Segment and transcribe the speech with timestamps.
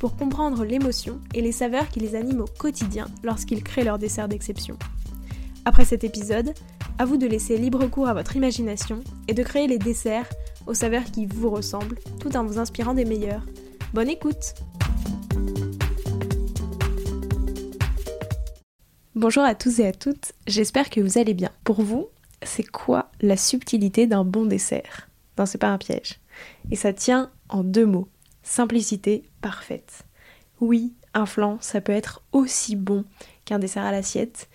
[0.00, 4.28] pour comprendre l'émotion et les saveurs qui les animent au quotidien lorsqu'ils créent leur dessert
[4.28, 4.78] d'exception.
[5.66, 6.54] Après cet épisode,
[6.98, 10.28] à vous de laisser libre cours à votre imagination et de créer les desserts
[10.66, 13.44] aux saveurs qui vous ressemblent tout en vous inspirant des meilleurs.
[13.92, 14.54] Bonne écoute
[19.14, 21.50] Bonjour à tous et à toutes, j'espère que vous allez bien.
[21.62, 22.08] Pour vous,
[22.42, 25.10] c'est quoi la subtilité d'un bon dessert?
[25.36, 26.20] Non, c'est pas un piège.
[26.70, 28.08] Et ça tient en deux mots.
[28.50, 30.02] Simplicité parfaite.
[30.58, 33.04] Oui, un flan, ça peut être aussi bon
[33.44, 34.48] qu'un dessert à l'assiette.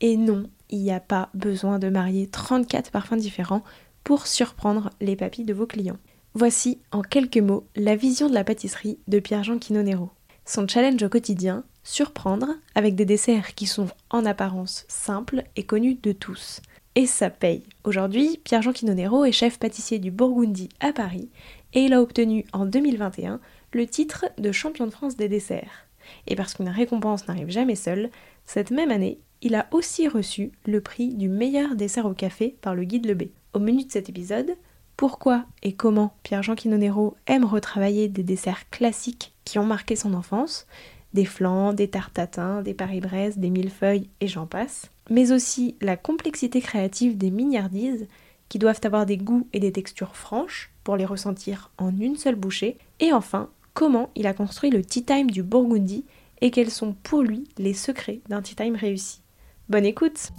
[0.00, 3.64] Et non, il n'y a pas besoin de marier 34 parfums différents
[4.04, 5.98] pour surprendre les papilles de vos clients.
[6.34, 10.10] Voici en quelques mots la vision de la pâtisserie de Pierre-Jean Quinonero.
[10.44, 15.98] Son challenge au quotidien, surprendre avec des desserts qui sont en apparence simples et connus
[16.00, 16.62] de tous.
[16.94, 17.64] Et ça paye.
[17.82, 21.30] Aujourd'hui, Pierre-Jean Quinonero est chef pâtissier du Burgundy à Paris
[21.74, 23.40] et il a obtenu en 2021
[23.72, 25.86] le titre de champion de France des desserts.
[26.26, 28.10] Et parce qu'une récompense n'arrive jamais seule,
[28.44, 32.74] cette même année, il a aussi reçu le prix du meilleur dessert au café par
[32.74, 33.22] le guide Le B.
[33.54, 34.56] Au menu de cet épisode,
[34.96, 40.66] pourquoi et comment Pierre-Jean Quinonero aime retravailler des desserts classiques qui ont marqué son enfance,
[41.14, 46.60] des flans, des tartatins, des paris-braises, des millefeuilles et j'en passe, mais aussi la complexité
[46.60, 48.06] créative des mignardises
[48.50, 52.34] qui doivent avoir des goûts et des textures franches pour les ressentir en une seule
[52.34, 56.04] bouchée, et enfin comment il a construit le tea time du Burgundy
[56.40, 59.22] et quels sont pour lui les secrets d'un tea time réussi.
[59.68, 60.30] Bonne écoute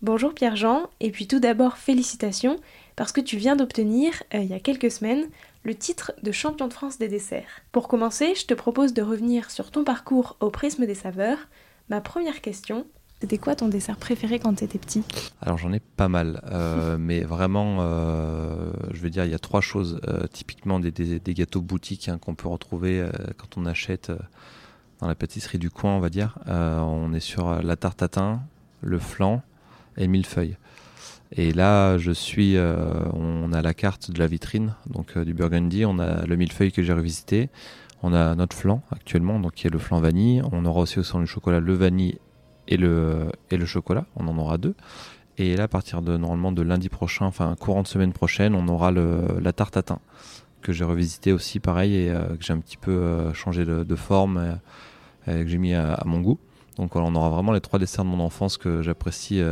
[0.00, 2.56] Bonjour Pierre-Jean, et puis tout d'abord félicitations
[2.96, 5.28] parce que tu viens d'obtenir, euh, il y a quelques semaines,
[5.64, 7.60] le titre de champion de France des desserts.
[7.72, 11.46] Pour commencer, je te propose de revenir sur ton parcours au prisme des saveurs.
[11.90, 12.86] Ma première question,
[13.22, 15.04] c'était quoi ton dessert préféré quand tu étais petit
[15.40, 19.38] Alors j'en ai pas mal, euh, mais vraiment, euh, je veux dire, il y a
[19.38, 20.00] trois choses.
[20.08, 24.10] Euh, typiquement des, gâteaux boutiques hein, qu'on peut retrouver quand on achète
[24.98, 26.36] dans la pâtisserie du coin, on va dire.
[26.48, 28.40] on est sur la tarte tatin,
[28.80, 29.40] le flan
[29.96, 30.56] et le millefeuille.
[31.30, 36.00] Et là, je suis, on a la carte de la vitrine, donc du Burgundy, on
[36.00, 37.50] a le millefeuille que j'ai revisité,
[38.02, 40.42] on a notre flan actuellement, donc qui est le flan vanille.
[40.50, 42.18] On aura aussi au sein du chocolat le vanille
[42.68, 44.06] et le, et le chocolat.
[44.16, 44.74] On en aura deux.
[45.38, 48.68] Et là, à partir de normalement de lundi prochain, enfin courant de semaine prochaine, on
[48.68, 49.98] aura le, la tarte tatin
[50.62, 53.94] que j'ai revisité aussi pareil et euh, que j'ai un petit peu euh, changé de,
[53.96, 54.58] forme
[55.26, 56.38] et, euh, que j'ai mis à, mon goût.
[56.76, 59.42] Donc voilà, on aura vraiment les trois desserts de mon enfance que j'apprécie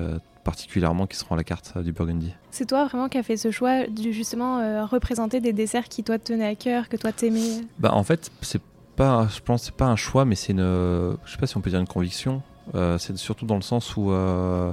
[0.42, 2.32] particulièrement qui seront à la carte du Burgundy.
[2.50, 6.18] C'est toi vraiment qui as fait ce choix de justement représenter des desserts qui toi
[6.18, 7.60] te tenaient à cœur, que toi t'aimais?
[7.78, 8.62] Bah en fait, c'est
[8.96, 11.60] pas, je pense, c'est pas un choix, mais c'est une, je sais pas si on
[11.60, 12.42] peut dire une conviction.
[12.74, 14.72] Euh, c'est surtout dans le sens où, euh,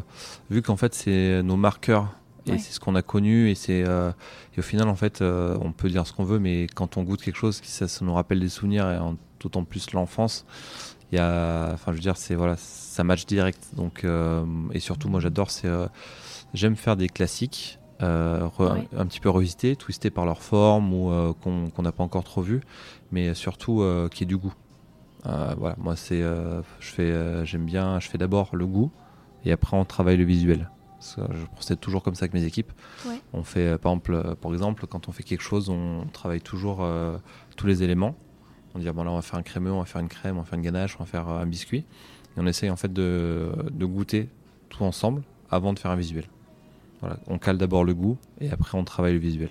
[0.49, 2.13] vu qu'en fait, c'est nos marqueurs
[2.45, 4.09] et c'est ce qu'on a connu et c'est euh,
[4.55, 7.21] et au final en fait on peut dire ce qu'on veut mais quand on goûte
[7.21, 8.97] quelque chose ça, ça nous rappelle des souvenirs et
[9.41, 10.45] d'autant plus l'enfance
[11.11, 13.67] il y a enfin je veux dire c'est voilà ça match direct.
[13.75, 14.05] Donc
[14.71, 15.67] et surtout moi j'adore c'est
[16.53, 18.49] j'aime faire des classiques un,
[19.09, 22.61] petit peu revisités twistés par leur forme ou qu'on n'a pas encore trop vu
[23.11, 24.53] mais surtout qui est du goût
[25.23, 28.91] voilà, moi c'est, euh, je fais, euh, j'aime bien, je fais d'abord le goût
[29.45, 30.69] et après on travaille le visuel.
[31.01, 32.71] je procède toujours comme ça avec mes équipes.
[33.33, 36.85] On fait, par exemple, par exemple, quand on fait quelque chose, on travaille toujours
[37.55, 38.15] tous les éléments.
[38.75, 40.41] On dit bon là on va faire un crémeux, on va faire une crème, on
[40.41, 41.79] va faire une ganache, on va faire un biscuit.
[41.79, 44.29] Et on essaye en fait de, de goûter
[44.69, 46.25] tout ensemble avant de faire un visuel.
[47.01, 49.49] Voilà, on cale d'abord le goût et après on travaille le visuel.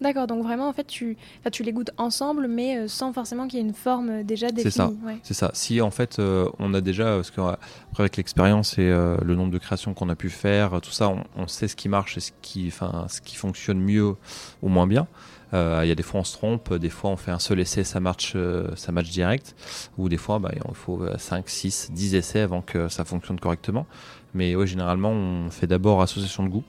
[0.00, 1.16] D'accord, donc vraiment, en fait, tu,
[1.50, 4.50] tu les goûtes ensemble, mais euh, sans forcément qu'il y ait une forme euh, déjà
[4.50, 4.70] définie.
[4.70, 4.90] C'est ça.
[5.22, 5.50] C'est ça.
[5.54, 9.50] Si en fait, euh, on a déjà, parce que après avec l'expérience et le nombre
[9.50, 12.32] de créations qu'on a pu faire, tout ça, on, sait ce qui marche et ce
[12.42, 14.14] qui, enfin, ce qui fonctionne mieux
[14.62, 15.08] ou moins bien.
[15.52, 17.82] Il y a des fois on se trompe, des fois on fait un seul essai,
[17.82, 18.36] ça marche,
[18.76, 19.56] ça marche direct,
[19.96, 23.86] ou des fois bah, il faut 5, 6, 10 essais avant que ça fonctionne correctement.
[24.34, 26.64] Mais ouais, généralement on fait d'abord association de goût,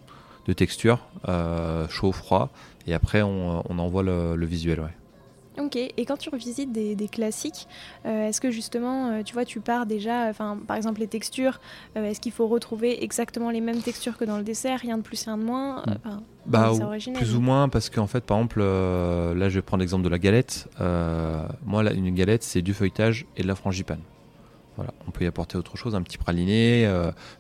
[0.48, 1.00] de texture,
[1.90, 2.50] chaud, froid,
[2.88, 4.80] et après, on, envoie le, visuel.
[4.80, 4.94] Ouais.
[5.60, 7.68] Ok, et quand tu revisites des, classiques,
[8.06, 11.60] euh, est-ce que justement, euh, tu vois, tu pars déjà, enfin, par exemple les textures,
[11.98, 15.02] euh, est-ce qu'il faut retrouver exactement les mêmes textures que dans le dessert, rien de
[15.02, 16.22] plus, rien de moins mm.
[16.46, 16.72] bah,
[17.14, 20.20] Plus ou moins, parce qu'en fait, par exemple, là je vais prendre l'exemple de la
[20.20, 20.70] galette.
[21.66, 24.02] moi, là, une galette, c'est du feuilletage et de la frangipane.
[24.78, 24.94] Voilà.
[25.08, 26.90] On peut y apporter autre chose, un petit praliné,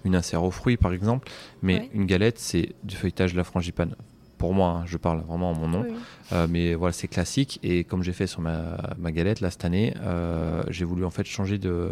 [0.03, 1.29] une insert aux fruits par exemple,
[1.61, 3.95] mais une galette, c'est du feuilletage de la frangipane
[4.39, 5.85] pour moi, hein, je parle vraiment en mon nom.
[6.31, 7.59] Euh, mais voilà, c'est classique.
[7.61, 11.25] Et comme j'ai fait sur ma, galette là cette année, euh, j'ai voulu en fait
[11.25, 11.91] changer de,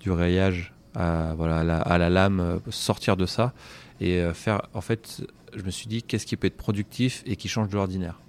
[0.00, 3.52] du rayage à, voilà, à la, lame, euh, sortir de ça
[4.00, 4.62] et faire.
[4.74, 5.22] En fait,
[5.54, 8.20] je me suis dit qu'est-ce qui peut être productif et qui change de l'ordinaire?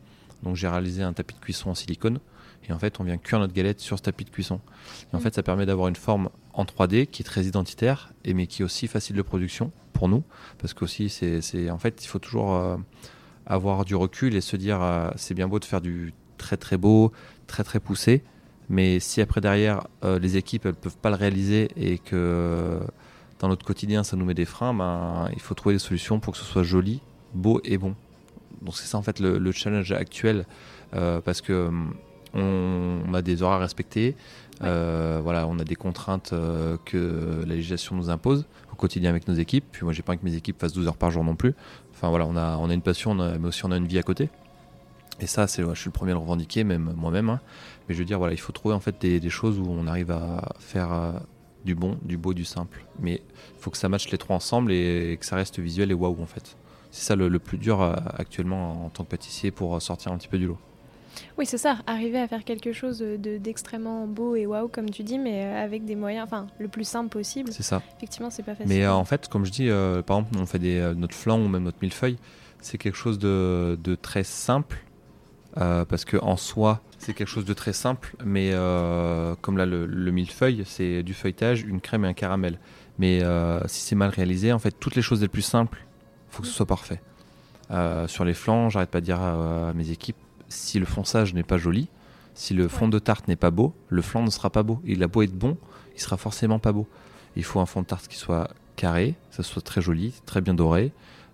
[0.41, 2.19] Donc j'ai réalisé un tapis de cuisson en silicone.
[2.67, 4.61] Et en fait, on vient cuire notre galette sur ce tapis de cuisson.
[5.11, 5.21] Et en mm.
[5.21, 8.61] fait, ça permet d'avoir une forme en 3D qui est très identitaire, et mais qui
[8.61, 10.23] est aussi facile de production pour nous,
[10.59, 12.79] parce qu'aussi c'est, en fait, il faut toujours
[13.45, 16.77] avoir du recul et se dire euh, c'est bien beau de faire du très très
[16.77, 17.11] beau,
[17.47, 18.23] très très poussé,
[18.69, 22.79] mais si après derrière euh, les équipes elles peuvent pas le réaliser et que euh,
[23.39, 26.33] dans notre quotidien ça nous met des freins, ben, il faut trouver des solutions pour
[26.33, 27.01] que ce soit joli,
[27.33, 27.95] beau et bon.
[28.61, 30.45] Donc c'est ça en fait le, challenge actuel
[30.91, 31.69] parce que
[32.33, 34.15] on, a des horaires à respecter,
[34.61, 36.33] voilà, on a des contraintes
[36.85, 39.65] que la législation nous impose au quotidien avec nos équipes.
[39.71, 41.53] Puis moi j'ai pas que mes équipes fassent 12 heures par jour non plus.
[42.03, 44.03] Enfin voilà, on a, on a une passion, mais aussi on a une vie à
[44.03, 44.29] côté.
[45.21, 47.29] Et ça, c'est, je suis le premier à le revendiquer, même moi-même.
[47.29, 47.39] Hein.
[47.87, 50.11] Mais je veux dire, voilà, il faut trouver en fait des, choses où on arrive
[50.11, 51.13] à faire euh,
[51.63, 52.83] du bon, du beau, du simple.
[52.99, 53.21] Mais
[53.55, 56.21] il faut que ça matche les trois ensemble et, que ça reste visuel et waouh
[56.21, 56.57] en fait.
[56.91, 60.27] C'est ça le, plus dur euh, actuellement en tant que pâtissier pour sortir un petit
[60.27, 60.57] peu du lot.
[61.37, 65.19] Oui, c'est ça, arriver à faire quelque chose d'extrêmement beau et waouh, comme tu dis,
[65.19, 67.51] mais avec des moyens, enfin, le plus simple possible.
[67.51, 67.81] C'est ça.
[67.97, 68.67] Effectivement, c'est pas facile.
[68.67, 71.15] Mais euh, en fait, comme je dis, euh, par exemple, on fait des, euh, notre
[71.15, 72.17] flan ou même notre millefeuille,
[72.61, 74.77] c'est quelque chose de, très simple,
[75.55, 78.51] parce que en soi, c'est quelque chose de très simple, mais
[79.41, 82.59] comme là, le, le millefeuille, c'est du feuilletage, une crème et un caramel.
[82.99, 83.19] Mais
[83.65, 85.85] si c'est mal réalisé, en fait, toutes les choses les plus simples,
[86.29, 87.01] faut que ce soit parfait.
[88.07, 90.15] sur les flancs, j'arrête pas de dire à mes équipes,
[90.53, 91.89] si le fonçage n'est pas joli,
[92.35, 94.79] si le fond de tarte n'est pas beau, le flanc ne sera pas beau.
[94.85, 95.57] Il a beau être bon,
[95.95, 96.87] il sera forcément pas beau.
[97.35, 100.41] Il faut un fond de tarte qui soit carré, que ce soit très joli, très
[100.41, 100.91] bien doré,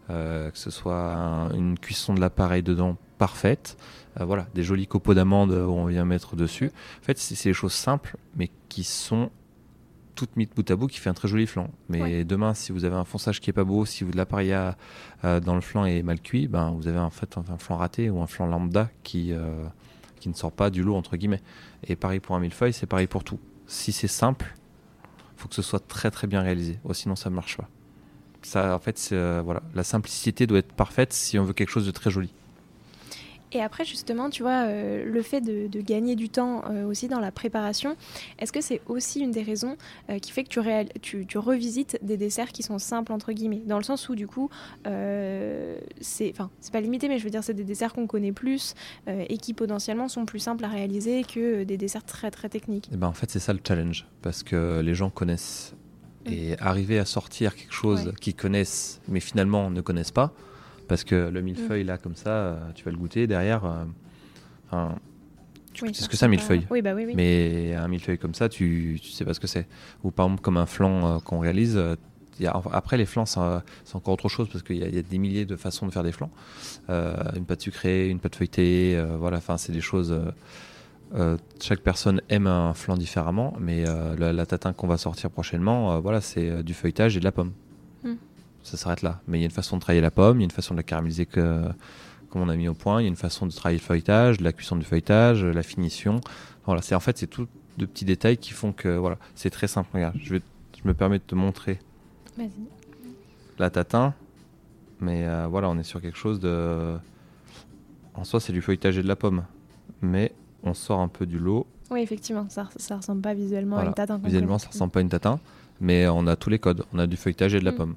[0.10, 3.78] euh, que ce soit une cuisson de l'appareil dedans parfaite.
[4.20, 6.72] Euh, voilà, des jolis copeaux d'amandes où on vient mettre dessus.
[7.02, 9.30] En fait, c'est des choses simples, mais qui sont
[10.20, 11.70] toute mise bout à bout qui fait un très joli flanc.
[11.88, 14.54] Mais demain, si vous avez un fonçage qui est pas beau, si vous de l'appareil
[14.54, 18.10] euh, dans le flanc est mal cuit, ben vous avez en fait un, flanc raté
[18.10, 19.64] ou un flanc lambda qui euh,
[20.20, 21.42] qui ne sort pas du lot entre guillemets.
[21.88, 23.40] Et pareil pour un millefeuille, c'est pareil pour tout.
[23.66, 24.58] Si c'est simple,
[25.38, 26.80] faut que ce soit très très bien réalisé.
[26.84, 27.70] Oh, sinon, ça ne marche pas.
[28.42, 31.86] Ça, en fait, euh, voilà, la simplicité doit être parfaite si on veut quelque chose
[31.86, 32.34] de très joli.
[33.52, 37.20] Et après, justement, tu vois, euh, le fait de, gagner du temps euh, aussi dans
[37.20, 37.96] la préparation,
[38.38, 39.76] est-ce que c'est aussi une des raisons
[40.10, 43.64] euh, qui fait que tu, tu, revisites des desserts qui sont simples, entre guillemets?
[43.66, 44.50] Dans le sens où, du coup,
[44.86, 48.76] c'est, enfin, c'est pas limité, mais je veux dire, c'est des desserts qu'on connaît plus
[49.08, 52.88] et qui potentiellement sont plus simples à réaliser que des desserts très, très techniques.
[52.88, 55.76] Et eh ben, en fait, c'est ça le challenge, parce que les gens connaissent.
[56.26, 60.34] Et arriver à sortir quelque chose qu'ils connaissent, mais finalement ne connaissent pas,
[60.90, 61.88] parce que le millefeuille, mm.
[61.88, 63.62] là, comme ça, euh, tu vas le goûter derrière.
[64.74, 64.90] Euh,
[65.72, 66.68] tu sais ce que c'est un millefeuille.
[66.70, 67.14] Oui, bah oui, oui.
[67.16, 69.68] Mais un millefeuille comme ça, tu, tu sais pas ce que c'est.
[70.04, 71.80] Ou par exemple, comme un flan euh, qu'on réalise.
[72.72, 73.40] après, les flans, c'est
[73.94, 76.32] encore autre chose parce qu'il y, a des milliers de façons de faire des flans.
[76.90, 80.20] une pâte sucrée, une pâte feuilletée, voilà, enfin, c'est des choses.
[81.62, 83.84] chaque personne aime un flan différemment, mais
[84.18, 87.54] la, la, tatin qu'on va sortir prochainement, voilà, c'est du feuilletage et de la pomme
[88.64, 89.22] ça s'arrête là.
[89.28, 90.74] Mais il y a une façon de travailler la pomme, il y a une façon
[90.74, 91.64] de la caraméliser que,
[92.30, 94.42] comme on a mis au point, il y a une façon de travailler le feuilletage,
[94.42, 96.22] la cuisson du feuilletage, la finition.
[96.66, 97.48] Voilà, c'est en fait c'est tout
[97.78, 99.90] de petits détails qui font que voilà, c'est très simple.
[99.94, 100.42] Regarde, je vais,
[100.82, 101.80] je me permets de te montrer.
[103.58, 104.14] La tatin,
[105.02, 106.96] mais euh, voilà, on est sur quelque chose de.
[108.14, 109.44] En soi, c'est du feuilletage et de la pomme,
[110.02, 110.32] mais
[110.64, 111.68] on sort un peu du lot.
[111.92, 114.20] Oui, effectivement, ça, ça ressemble pas visuellement à une tatin.
[114.24, 115.40] Visuellement, ça ressemble pas à une tatin,
[115.82, 116.86] mais on a tous les codes.
[116.94, 117.76] On a du feuilletage et de la mm.
[117.76, 117.96] pomme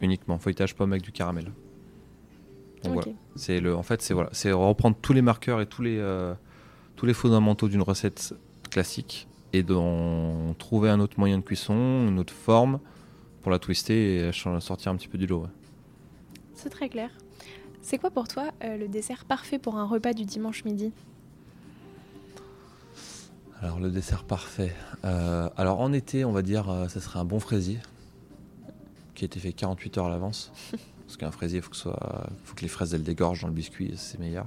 [0.00, 1.52] uniquement feuilletage pomme avec du caramel.
[2.82, 3.12] Donc voilà.
[3.36, 6.34] C'est le, en fait, c'est voilà, c'est reprendre tous les marqueurs et tous les euh,
[6.96, 8.34] tous les fondamentaux d'une recette
[8.70, 11.74] classique et d'en trouver un autre moyen de cuisson,
[12.08, 12.78] une autre forme
[13.42, 15.46] pour la twister et sortir un petit peu du lot.
[16.54, 17.10] C'est très clair.
[17.82, 20.92] C'est quoi pour toi euh, le dessert parfait pour un repas du dimanche midi?
[23.60, 24.74] Alors le dessert parfait.
[25.04, 27.78] Euh, alors en été, on va dire, ça serait un bon fraisier
[29.20, 30.50] qui a été fait 48 heures à l'avance.
[31.06, 34.18] Parce qu'un fraisier, faut, que, faut que les fraises elles dégorgent dans le biscuit, c'est
[34.18, 34.46] meilleur.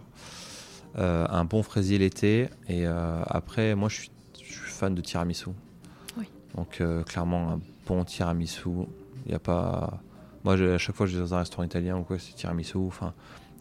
[0.95, 2.49] un bon fraisier l'été.
[2.67, 5.49] Et après, moi, je suis, fan de tiramisu.
[6.17, 6.25] Oui.
[6.55, 8.69] Donc, clairement, un bon tiramisu.
[9.25, 10.01] Il n'y a pas.
[10.43, 12.77] Moi, à chaque fois que je vais dans un restaurant italien ou quoi, c'est tiramisu.
[12.77, 13.13] Enfin,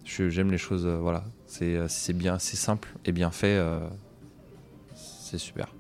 [0.05, 0.87] j'aime les choses.
[0.87, 1.25] voilà.
[1.47, 3.61] C'est bien, c'est simple et bien fait.
[4.95, 5.75] c'est super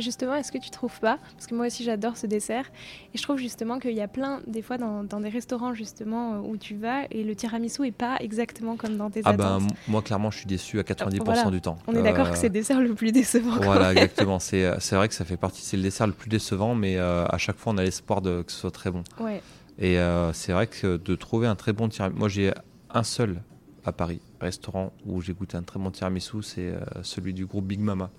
[0.00, 2.70] justement, est-ce que tu trouves pas Parce que moi aussi j'adore ce dessert.
[3.14, 6.56] Et je trouve justement qu'il y a plein, des fois dans, des restaurants justement où
[6.56, 9.58] tu vas et le tiramisu est pas exactement comme dans tes ah ben,
[9.88, 11.78] moi clairement je suis déçu à 90% du temps.
[11.86, 13.56] On est d'accord que c'est le dessert le plus décevant.
[13.60, 14.38] Voilà, exactement.
[14.52, 17.26] Euh, c'est vrai que ça fait partie, c'est le dessert le plus décevant, mais euh,
[17.26, 19.04] à chaque fois on a l'espoir que ce soit très bon.
[19.20, 19.42] Ouais.
[19.78, 22.52] Et euh, c'est vrai que de trouver un très bon tiramisu, moi j'ai
[22.90, 23.42] un seul
[23.84, 27.80] à Paris restaurant où j'ai goûté un très bon tiramisu, c'est celui du groupe Big
[27.80, 28.10] Mama.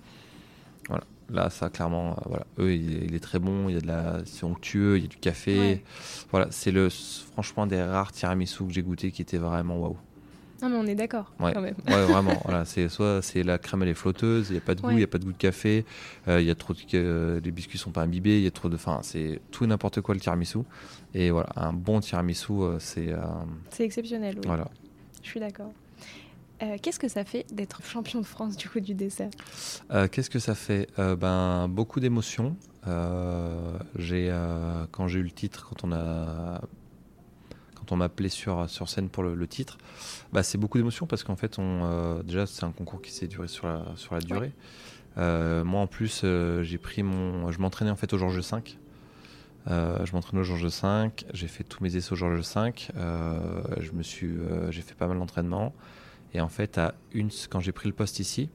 [0.88, 1.04] Voilà.
[1.28, 2.46] Là, ça, clairement, euh, voilà.
[2.58, 3.68] Eux, il, est très bon.
[3.68, 5.82] Il y a de la, c'est onctueux, il y a du café.
[6.30, 6.88] Voilà, c'est le,
[7.32, 9.96] franchement, des rares tiramisu que j'ai goûté qui étaient vraiment waouh.
[10.62, 11.32] Non, mais on est d'accord.
[11.38, 11.74] Ouais, quand même.
[11.86, 12.40] ouais vraiment.
[12.44, 14.90] voilà, c'est soit c'est la crème elle est flotteuse, il n'y a pas de goût,
[14.90, 15.84] il n'y a pas de goût de café,
[16.28, 18.50] euh, il y a trop de, euh, les biscuits sont pas imbibés, il y a
[18.50, 20.60] trop de, enfin, c'est tout n'importe quoi le tiramisu.
[21.12, 23.14] Et voilà, un bon tiramisu, c'est.
[23.70, 24.36] c'est exceptionnel.
[24.36, 24.46] Oui.
[24.46, 24.68] Voilà.
[25.22, 25.72] Je suis d'accord.
[26.62, 29.30] Euh, qu'est-ce que ça fait d'être champion de France du coup du dessert?
[29.90, 30.88] Euh, Qu'est-ce que ça fait?
[30.98, 32.56] Euh, Ben beaucoup d'émotions.
[33.96, 34.32] j'ai
[34.92, 36.60] quand j'ai eu le titre, quand on a
[37.74, 39.76] quand on m'a appelé sur sur scène pour le, titre,
[40.32, 43.48] bah, c'est beaucoup d'émotions parce qu'en fait on déjà c'est un concours qui s'est duré
[43.48, 44.52] sur la sur la durée.
[45.16, 46.24] moi en plus
[46.62, 48.62] j'ai pris mon je m'entraînais en fait au Georges V.
[49.66, 52.72] je m'entraînais au Georges V, j'ai fait tous mes essais au Georges V,
[53.80, 54.30] je me suis,
[54.70, 55.74] j'ai fait pas mal d'entraînement.
[56.34, 58.50] Et en fait, à une, quand j'ai pris le poste ici,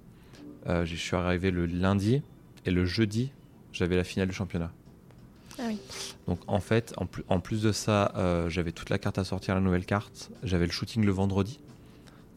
[0.67, 2.21] euh, je suis arrivé le lundi
[2.65, 3.31] et le jeudi,
[3.73, 4.71] j'avais la finale du championnat.
[5.59, 5.79] Ah oui.
[6.27, 9.23] Donc en fait, en, plus, en plus de ça, euh, j'avais toute la carte à
[9.23, 10.31] sortir, la nouvelle carte.
[10.43, 11.59] J'avais le shooting le vendredi.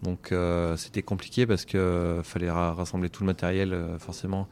[0.03, 1.81] Donc euh, c'était compliqué parce qu'il
[2.23, 3.97] fallait rassembler tout le matériel.
[3.99, 4.49] forcément,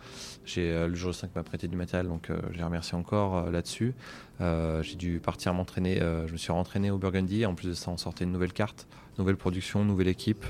[0.47, 3.95] j'ai le jour 5 m'a prêté du matériel, donc je les remercie encore là-dessus.
[4.41, 5.99] j'ai dû partir m'entraîner.
[5.99, 7.45] je me suis rentraîné au Burgundy.
[7.45, 8.87] En plus de ça, on sortait une nouvelle carte,
[9.19, 10.45] nouvelle production, nouvelle équipe.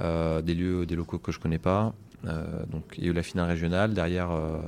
[0.00, 1.92] Euh, des lieux, des locaux que je connais pas.
[2.24, 3.92] Euh, donc il y a eu la finale régionale.
[3.92, 4.58] Derrière, euh,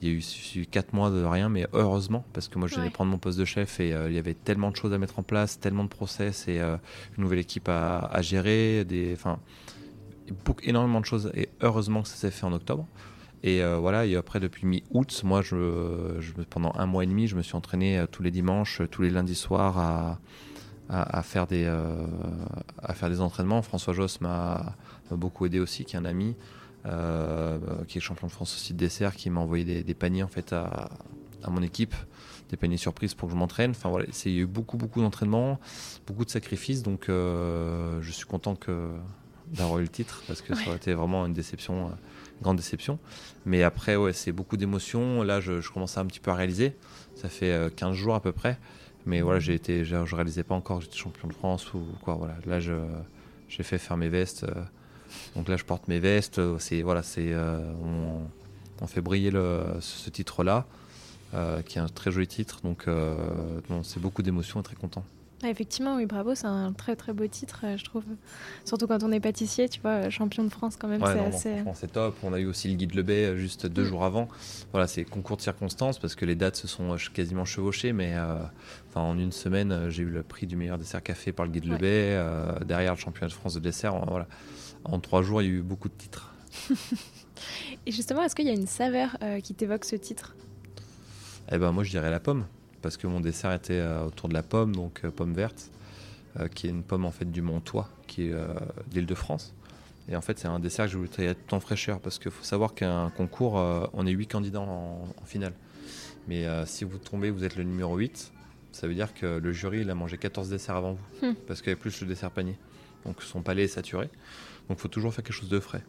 [0.00, 2.88] il y a eu, 4 mois de rien, mais heureusement, parce que moi je venais
[2.88, 5.22] prendre mon poste de chef et il y avait tellement de choses à mettre en
[5.22, 6.78] place, tellement de process et une
[7.18, 9.38] nouvelle équipe à, gérer, des, enfin,
[10.64, 11.30] énormément de choses.
[11.34, 12.86] Et heureusement que ça s'est fait en octobre.
[13.44, 16.18] Et voilà, et après, depuis mi-août, moi, je,
[16.50, 19.36] pendant un mois et demi, je me suis entraîné tous les dimanches, tous les lundis
[19.36, 20.18] soirs à,
[20.92, 22.06] à, faire des, euh,
[22.82, 23.62] à faire des entraînements.
[23.62, 24.76] François Joss m'a
[25.10, 26.36] beaucoup aidé aussi, qui est un ami,
[26.86, 27.58] euh,
[27.88, 30.52] qui est champion de France aussi de dessert, qui m'a envoyé des, paniers en fait
[30.52, 30.90] à,
[31.42, 31.94] à, mon équipe,
[32.50, 33.70] des paniers surprises pour que je m'entraîne.
[33.70, 35.58] Enfin voilà, il y a eu beaucoup beaucoup d'entraînements,
[36.06, 38.90] beaucoup de sacrifices, donc euh, je suis content que
[39.46, 42.98] d'avoir eu le titre parce que ça aurait été vraiment une déception, une grande déception.
[43.46, 45.22] Mais après, ouais, c'est beaucoup d'émotions.
[45.22, 46.74] Là, je, je, commence à un petit peu à réaliser.
[47.14, 48.58] Ça fait 15 jours à peu près.
[49.06, 52.14] Mais voilà, j'ai été, je, réalisais pas encore que j'étais champion de France ou quoi.
[52.14, 54.44] Voilà, là, j'ai fait faire mes vestes.
[54.44, 54.62] Euh,
[55.36, 56.40] donc là, je porte mes vestes.
[56.58, 57.58] C'est voilà, c'est euh,
[58.80, 60.66] on, fait briller le, ce, titre-là,
[61.34, 62.60] euh, qui est un très joli titre.
[62.62, 62.86] Donc,
[63.82, 65.04] c'est beaucoup d'émotions et très content.
[65.44, 68.04] Ah, effectivement, oui, bravo, c'est un très très beau titre, euh, je trouve.
[68.64, 71.64] Surtout quand on est pâtissier, tu vois, champion de France quand même, c'est assez.
[71.74, 72.16] c'est top.
[72.22, 73.86] On a eu aussi le guide Lebet euh, juste deux mm.
[73.86, 74.28] jours avant.
[74.70, 78.14] Voilà, c'est concours de circonstances parce que les dates se sont euh, quasiment chevauchées, mais
[78.94, 82.22] en une semaine, j'ai eu le prix du meilleur dessert café par le guide Lebet.
[82.64, 84.28] derrière le championnat de France de dessert, voilà.
[84.84, 86.34] En trois jours, il y a eu beaucoup de titres.
[87.86, 90.36] Et justement, est-ce qu'il y a une saveur qui t'évoque ce titre?
[91.50, 92.44] Eh ben, moi, je dirais la pomme
[92.82, 95.70] parce que mon dessert était euh, autour de la pomme, donc euh, pomme verte,
[96.38, 98.34] euh, qui est une pomme en fait du Montois, qui est
[98.92, 99.54] l'île de France.
[100.08, 102.32] Et en fait, c'est un dessert que je voulais travailler tout en fraîcheur parce qu'il
[102.32, 103.54] faut savoir qu'un concours,
[103.94, 105.54] on est 8 candidats en, finale.
[106.26, 108.32] Mais si vous tombez, vous êtes le numéro 8,
[108.72, 111.34] ça veut dire que le jury il a mangé 14 desserts avant vous hmm.
[111.46, 112.56] parce qu'il y avait plus le dessert panier.
[113.06, 114.10] Donc son palais est saturé.
[114.68, 115.84] Donc il faut toujours faire quelque chose de frais.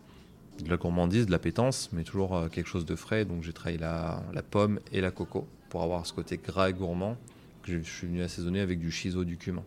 [0.64, 3.26] De la gourmandise, de la pétence, mais toujours quelque chose de frais.
[3.26, 6.74] Donc j'ai travaillé la, la pomme et la coco pour avoir ce côté gras et
[6.74, 7.18] gourmand
[7.64, 9.64] que je suis venu assaisonner avec du shiso du cumin.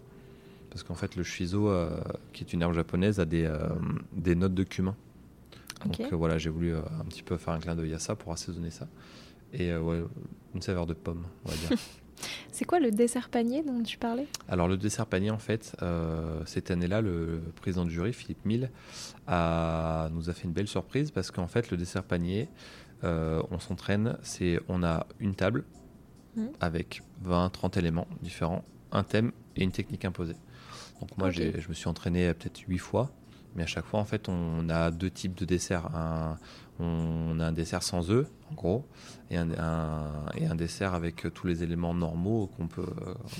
[0.70, 1.90] Parce qu'en fait, le shiso, euh,
[2.32, 3.58] qui est une herbe japonaise, a des, euh,
[4.12, 4.94] des notes de cumin.
[5.84, 8.32] Donc euh, voilà, j'ai voulu un petit peu faire un clin d'œil à ça pour
[8.32, 8.86] assaisonner ça.
[9.52, 10.04] Et ouais,
[10.54, 11.70] une saveur de pomme, on va dire.
[12.52, 14.28] C'est quoi le dessert panier dont tu parlais?
[14.48, 15.76] Alors le dessert panier, en fait,
[16.44, 18.70] cette année-là, le président du jury, Philippe Mille,
[19.26, 22.48] a, nous a fait une belle surprise parce qu'en fait, le dessert panier,
[23.02, 25.64] on s'entraîne, c'est on a une table
[26.36, 26.48] Mmh.
[26.60, 28.62] avec 20-30 éléments différents,
[28.92, 30.36] un thème et une technique imposée.
[31.00, 33.10] Donc moi, je me suis entraîné peut-être 8 fois,
[33.54, 35.88] Mais à chaque fois, en fait, on a deux types de desserts.
[36.78, 38.86] on a un dessert sans œufs, en gros,
[39.30, 39.48] et un,
[40.34, 42.84] et un dessert avec tous les éléments normaux qu'on peut,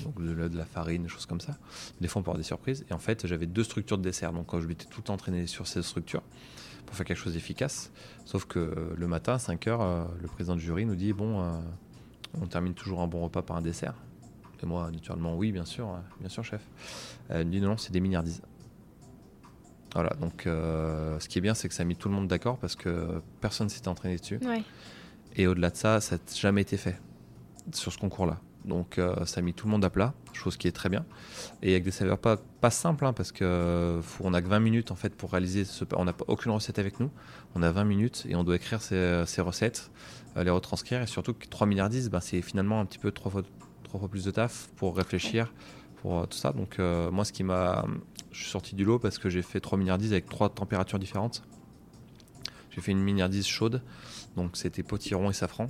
[0.03, 1.55] donc de, de, la farine, des choses comme ça.
[2.01, 2.83] Des fois, on peut avoir des surprises.
[2.89, 4.33] Et en fait, j'avais deux structures de dessert.
[4.33, 6.23] Donc, quand je m'étais tout entraîné sur ces structures
[6.87, 7.91] pour faire quelque chose d'efficace.
[8.25, 11.59] Sauf que le matin, à 5 h le président du jury nous dit Bon, euh,
[12.41, 13.95] on termine toujours un bon repas par un dessert.
[14.61, 16.61] Et moi, naturellement, oui, bien sûr, euh, bien sûr, chef.
[17.29, 18.41] Elle me dit Non, c'est des mignardises.
[19.93, 22.27] Voilà, donc euh, ce qui est bien, c'est que ça a mis tout le monde
[22.27, 24.39] d'accord parce que personne s'était entraîné dessus.
[25.35, 26.99] Et au-delà de ça, ça n'a jamais été fait
[27.71, 28.39] sur ce concours-là.
[28.67, 31.05] Donc euh, ça a mis tout le monde à plat, chose qui est très bien.
[31.63, 34.95] Et avec des saveurs pas, simples, hein, parce qu'on on a que 20 minutes en
[34.95, 35.85] fait pour réaliser ce...
[35.95, 37.09] On n'a aucune recette avec nous,
[37.55, 39.89] on a 20 minutes et on doit écrire ces, recettes,
[40.35, 41.01] euh, les retranscrire.
[41.01, 43.43] Et surtout que 3 milliards 10, ben, c'est finalement un petit peu trois fois,
[43.83, 45.53] trois fois plus de taf pour réfléchir,
[46.01, 46.51] pour euh, tout ça.
[46.51, 47.85] Donc moi ce qui m'a...
[48.31, 50.99] Je suis sorti du lot parce que j'ai fait 3 milliards 10 avec trois températures
[50.99, 51.43] différentes.
[52.69, 53.81] J'ai fait une milliard 10 chaude,
[54.35, 55.67] donc c'était potiron et safran.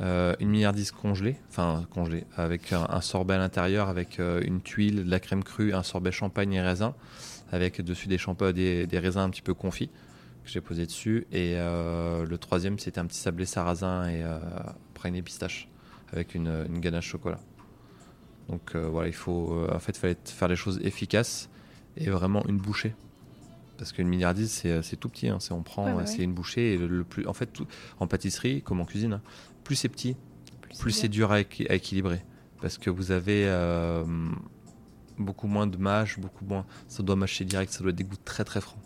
[0.00, 5.04] Euh, une milliardise congelée, enfin congelée, avec un, sorbet à l'intérieur, avec euh, une tuile,
[5.04, 6.94] de la crème crue, un sorbet champagne et raisin,
[7.52, 8.18] avec dessus des,
[8.52, 9.90] des, des raisins un petit peu confits
[10.44, 11.26] que j'ai posé dessus.
[11.30, 14.24] Et euh, le troisième, c'était un petit sablé sarrasin et
[14.94, 15.68] praliné pistache,
[16.12, 17.38] avec une, ganache chocolat.
[18.48, 21.48] Donc voilà, il faut, en fait, fallait faire les choses efficaces
[21.96, 22.94] et vraiment une bouchée
[23.82, 25.38] parce qu'une milliardise c'est tout petit hein.
[25.50, 27.66] on prend c'est une bouchée et le, plus en fait tout,
[27.98, 29.22] en pâtisserie comme en cuisine hein,
[29.62, 30.16] plus c'est petit,
[30.78, 32.22] plus, c'est dur à, équilibrer.
[32.60, 34.04] Parce que vous avez euh,
[35.18, 36.64] beaucoup moins de mâche, beaucoup moins.
[36.88, 38.80] Ça doit mâcher direct, ça doit être des goûts très très francs.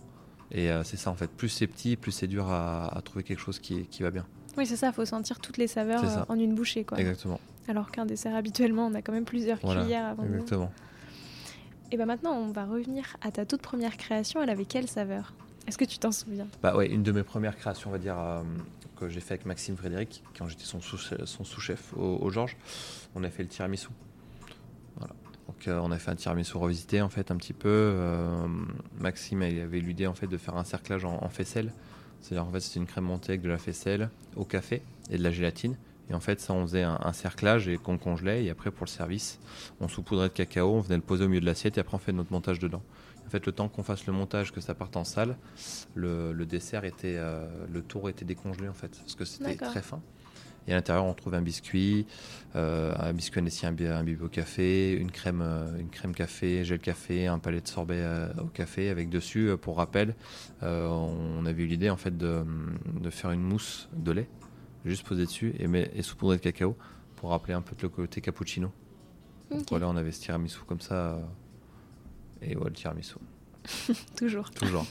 [0.50, 1.30] Et euh, c'est ça en fait.
[1.30, 4.26] Plus c'est petit, plus c'est dur à, trouver quelque chose qui, qui va bien.
[4.56, 6.84] Oui, c'est ça, il faut sentir toutes les saveurs euh, en une bouchée.
[6.84, 6.98] Quoi.
[6.98, 7.40] Exactement.
[7.68, 10.72] Alors qu'un dessert, habituellement, on a quand même plusieurs cuillères avant Exactement.
[11.92, 14.42] Et bien maintenant, on va revenir à ta toute première création.
[14.42, 15.32] Elle avait quelle saveur?
[15.66, 16.46] Est-ce que tu t'en souviens?
[16.62, 18.16] Bah ouais, une de mes premières créations, on va dire,
[18.96, 22.56] que j'ai fait avec Maxime Frédéric, quand j'étais son sous-chef au, Georges.
[23.14, 23.88] On a fait le tiramisu.
[24.96, 25.14] Voilà.
[25.46, 27.68] Donc euh, on a fait un tiramisu revisité en fait un petit peu.
[27.68, 28.48] Euh,
[28.98, 31.72] Maxime avait l'idée en fait de faire un cerclage en, faisselle.
[32.20, 35.22] C'est-à-dire en fait c'était une crème montée avec de la faisselle au café et de
[35.22, 35.76] la gélatine.
[36.10, 38.90] Et en fait ça on faisait un, cerclage et qu'on congelait et après pour le
[38.90, 39.40] service
[39.80, 41.98] on saupoudrait de cacao, on venait le poser au milieu de l'assiette et après on
[41.98, 42.82] fait notre montage dedans.
[43.26, 45.36] En fait, le temps qu'on fasse le montage, que ça parte en salle,
[45.94, 50.00] le, dessert était, euh, le tour était décongelé en fait, parce que c'était très fin.
[50.68, 52.06] Et à l'intérieur, on trouve un biscuit,
[52.56, 56.80] euh, un biscuit Annecy, un, un au café, une crème, euh, une crème café, gel
[56.80, 58.04] café, un palais de sorbet
[58.40, 60.14] au café, avec dessus, pour rappel,
[60.62, 62.44] on avait eu l'idée en fait de,
[63.10, 64.28] faire une mousse de lait,
[64.90, 66.76] juste poser dessus et, et saupoudrer de cacao
[67.16, 68.70] pour rappeler un peu le côté cappuccino.
[69.50, 71.18] Donc voilà, on avait ce tiramisu comme ça
[72.42, 73.16] et ouais, le tiramisu.
[74.16, 74.50] Toujours.
[74.50, 74.86] Toujours.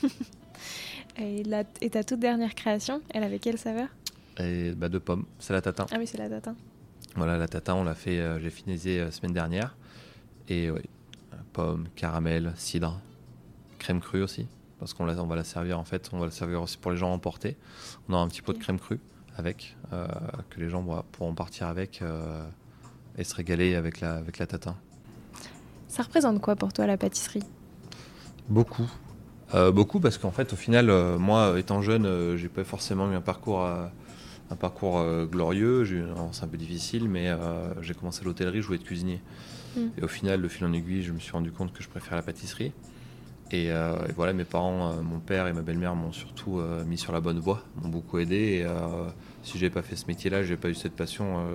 [1.18, 3.88] et, la, et ta toute dernière création, elle avait quelle saveur?
[4.40, 5.26] Et, bah, De pommes.
[5.40, 5.86] C'est la tatin.
[5.92, 6.56] Ah oui, c'est la tatin.
[7.16, 9.78] Voilà, la tatin, on l'a fait, euh, j'ai finalisé la euh, semaine dernière.
[10.50, 10.82] Et oui,
[11.54, 13.00] pommes, caramel, cidre,
[13.80, 14.48] crème crue aussi.
[14.80, 16.98] Parce qu'on on va la servir en fait, on va la servir aussi pour les
[16.98, 17.56] gens emportés.
[18.10, 19.00] On a un petit pot de crème crue
[19.38, 20.08] avec, euh,
[20.50, 22.02] que les gens pourront partir avec
[23.18, 24.76] et se régaler avec la, avec la tatin.
[25.88, 27.44] Ça représente quoi pour toi la pâtisserie?
[28.50, 28.90] Beaucoup.
[29.54, 33.10] Euh, beaucoup parce qu'en fait, au final, euh, moi, étant jeune, euh, j'ai pas forcément
[33.12, 35.86] eu un parcours, un parcours glorieux.
[36.32, 37.32] C'est un peu difficile, mais
[37.82, 39.22] j'ai commencé l'hôtellerie, je voulais être cuisinier.
[39.76, 39.88] Hmm.
[39.98, 42.16] Et au final, de fil en aiguille, je me suis rendu compte que je préfère
[42.16, 42.72] la pâtisserie.
[43.52, 43.70] Et,
[44.16, 47.64] voilà, mes parents, mon père et ma belle-mère m'ont surtout mis sur la bonne voie,
[47.82, 48.36] m'ont beaucoup aidé.
[48.36, 48.68] Et
[49.44, 51.46] si j'avais pas fait ce métier-là, j'ai pas eu cette passion,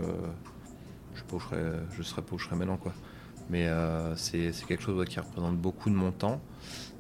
[1.15, 2.93] je ne serais, je serais pas où je serais maintenant, quoi.
[3.51, 6.41] Mais euh, c'est quelque chose qui représente beaucoup de mon temps,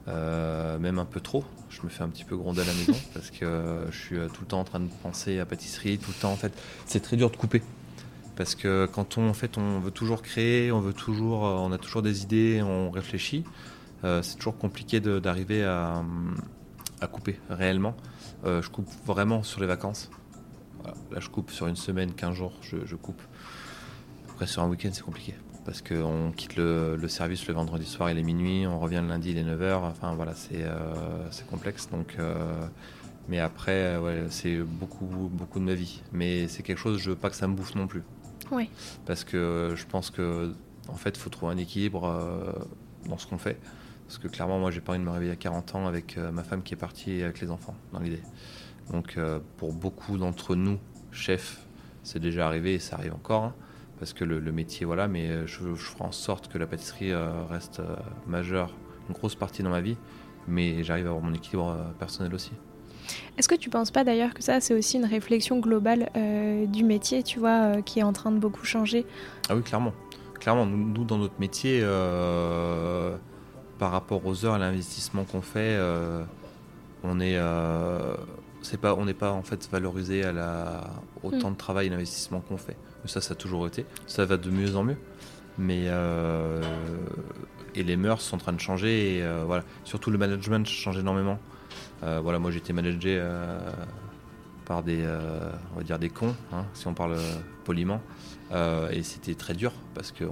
[0.09, 1.44] euh, même un peu trop.
[1.70, 4.26] Je me fais un petit peu gronder à la maison parce que je suis euh,
[4.26, 6.53] tout le temps en train de penser à pâtisserie, tout le temps en fait.
[6.87, 7.62] C'est très dur de couper
[8.35, 11.79] parce que quand on en fait on veut toujours créer, on veut toujours, on a
[11.79, 13.44] toujours des idées, on réfléchit.
[14.02, 16.02] C'est toujours compliqué d'arriver à,
[17.00, 17.94] à, couper réellement.
[18.44, 20.10] je coupe vraiment sur les vacances.
[20.84, 23.20] Là, je coupe sur une semaine, 15 jours, je, je coupe.
[24.30, 25.34] Après, sur un week-end, c'est compliqué
[25.64, 29.30] parce qu'on quitte le, service le vendredi soir, il est minuit, on revient le lundi,
[29.30, 29.84] il est 9h.
[29.84, 31.88] Enfin voilà, c'est euh, complexe.
[31.90, 32.66] Donc, euh,
[33.28, 36.02] mais après, ouais, c'est beaucoup, beaucoup de ma vie.
[36.12, 38.02] Mais c'est quelque chose, je veux pas que ça me bouffe non plus.
[38.50, 38.68] Oui.
[39.06, 40.52] Parce que je pense que
[40.88, 42.52] en fait, il faut trouver un équilibre euh,
[43.08, 43.58] dans ce qu'on fait.
[44.10, 46.42] Parce que clairement, moi, j'ai pas envie de me réveiller à 40 ans avec ma
[46.42, 48.22] femme qui est partie avec les enfants, dans l'idée.
[48.90, 49.16] Donc,
[49.56, 50.78] pour beaucoup d'entre nous,
[51.12, 51.64] chefs,
[52.02, 53.44] c'est déjà arrivé et ça arrive encore.
[53.44, 53.54] Hein
[54.00, 57.44] parce que le, métier, voilà, mais euh, je, ferai en sorte que la pâtisserie euh,
[57.50, 57.96] reste euh,
[58.26, 58.74] majeure,
[59.08, 59.98] une grosse partie dans ma vie,
[60.48, 62.52] mais j'arrive à avoir mon équilibre personnel aussi.
[63.36, 66.10] Est-ce que tu penses pas d'ailleurs que ça, c'est aussi une réflexion globale
[66.68, 69.04] du métier, tu vois, qui est en train de beaucoup changer?
[69.48, 69.92] Ah oui, clairement.
[70.38, 71.80] Clairement, nous, dans notre métier,
[73.80, 75.76] par rapport aux heures et à l'investissement qu'on fait,
[77.02, 77.36] on est
[78.62, 80.90] c'est pas, on n'est pas en fait valorisé à la,
[81.22, 81.54] au temps mm.
[81.54, 82.76] de travail et d'investissement qu'on fait.
[83.06, 83.86] Ça, ça a toujours été.
[84.06, 84.98] Ça va de mieux en mieux.
[85.58, 86.62] Mais euh,
[87.74, 89.16] et les mœurs sont en train de changer.
[89.16, 89.64] Et, euh, voilà.
[89.84, 91.38] Surtout le management change énormément.
[92.02, 93.22] Euh, voilà, moi j'étais managé
[94.64, 95.04] par des,
[95.74, 97.16] on va dire des cons, hein, si on parle
[97.64, 98.00] poliment.
[98.92, 100.24] et c'était très dur parce que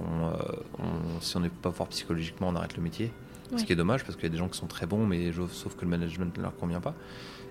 [1.21, 3.11] si on n'est pas fort psychologiquement, on arrête le métier.
[3.57, 5.31] Ce qui est dommage parce qu'il y a des gens qui sont très bons, mais
[5.51, 6.93] sauf que le management ne leur convient pas.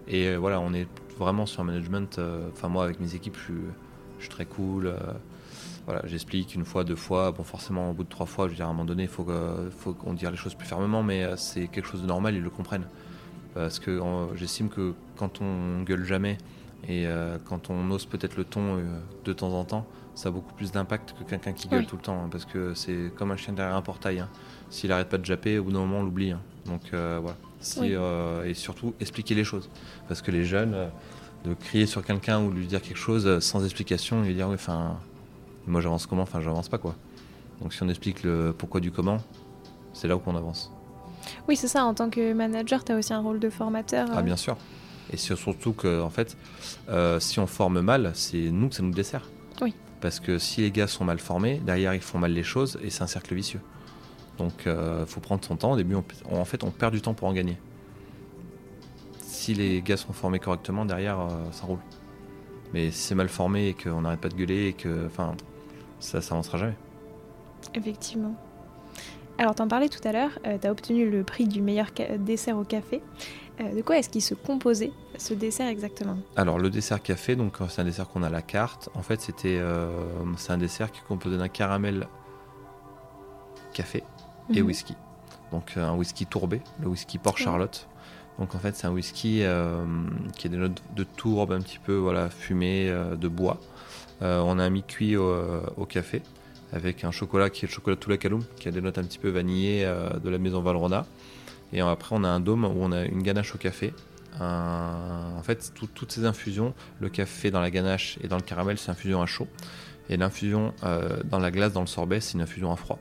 [0.07, 2.19] Et euh, voilà, on est vraiment sur un management.
[2.19, 3.53] Euh, enfin, moi, avec mes équipes, je
[4.23, 4.87] suis, très cool.
[4.87, 4.97] Euh,
[5.87, 7.33] voilà, j'explique une fois, deux fois.
[7.33, 9.09] Bon, forcément, au bout de trois fois, je veux dire, à un moment donné, il
[9.09, 9.27] faut,
[9.71, 12.51] faut qu'on dise les choses plus fermement, mais c'est quelque chose de normal, ils le
[12.51, 12.87] comprennent.
[13.55, 14.01] Parce que
[14.35, 16.37] j'estime que quand on gueule jamais
[16.87, 17.07] et
[17.47, 18.83] quand on ose peut-être le ton
[19.25, 22.03] de temps en temps, ça a beaucoup plus d'impact que quelqu'un qui gueule tout le
[22.03, 22.25] temps.
[22.25, 24.19] Hein, parce que c'est comme un chien derrière un portail.
[24.19, 24.29] Hein.
[24.71, 26.33] S'il arrête pas de japper, au bout d'un moment, on l'oublie.
[26.33, 26.41] Hein.
[26.67, 27.37] Donc voilà.
[27.79, 29.69] Euh, et surtout expliquer les choses.
[30.07, 30.89] Parce que les jeunes, euh,
[31.45, 34.55] de crier sur quelqu'un ou lui dire quelque chose euh, sans explication, lui dire oui,
[34.55, 34.97] enfin,
[35.67, 36.95] moi j'avance comment, enfin j'avance pas quoi.
[37.61, 39.19] Donc si on explique le pourquoi du comment,
[39.93, 40.73] c'est là où on avance.
[41.49, 44.09] Oui, c'est ça, en tant que manager, tu as aussi un rôle de formateur.
[44.13, 44.57] Ah bien sûr.
[45.13, 46.37] Et surtout que en fait,
[47.19, 49.29] si on forme mal, c'est nous que ça nous dessert.
[49.61, 49.75] Oui.
[50.01, 52.91] Parce que si les gars sont mal formés, derrière ils font mal les choses et
[52.91, 53.61] c'est un cercle vicieux.
[54.39, 55.73] Donc il euh, faut prendre son temps.
[55.73, 57.59] Au début, on, en fait, on perd du temps pour en gagner.
[59.21, 61.81] Si les gars sont formés correctement, derrière, euh, ça roule.
[62.73, 65.35] Mais si c'est mal formé et qu'on n'arrête pas de gueuler et que, enfin,
[66.01, 66.77] ça, ça avancera jamais.
[67.75, 68.35] Effectivement.
[69.39, 72.59] Alors, t'en parlais tout à l'heure, euh, tu as obtenu le prix du meilleur dessert
[72.59, 73.03] au café.
[73.59, 76.19] de quoi est-ce qu'il se composait, ce dessert exactement?
[76.37, 78.91] Alors, le dessert café, donc c'est un dessert qu'on a à la carte.
[78.95, 79.61] En fait, c'était,
[80.37, 82.09] c'est un dessert qui est composé d'un caramel
[83.73, 84.03] café,
[84.55, 84.67] et mhm.
[84.67, 84.95] whisky.
[85.53, 87.89] Donc euh, un whisky tourbé, le whisky Port Charlotte.
[88.39, 89.85] Donc en fait c'est un whisky euh,
[90.37, 93.59] qui a des notes de tourbe un petit peu voilà fumé euh, de bois.
[94.21, 96.23] on a un mi-cuit au, café
[96.73, 99.31] avec un chocolat qui est le chocolat Toulacaloum qui a des notes un petit peu
[99.31, 99.85] vanillées
[100.23, 101.07] de la maison Valrona.
[101.73, 103.93] Et après on a un dôme où on a une ganache au café.
[104.41, 108.91] en fait toutes ces infusions, le café dans la ganache et dans le caramel c'est
[108.91, 109.49] infusion à chaud.
[110.11, 110.73] Et l'infusion
[111.25, 112.99] dans la glace, dans le sorbet, c'est une infusion à froid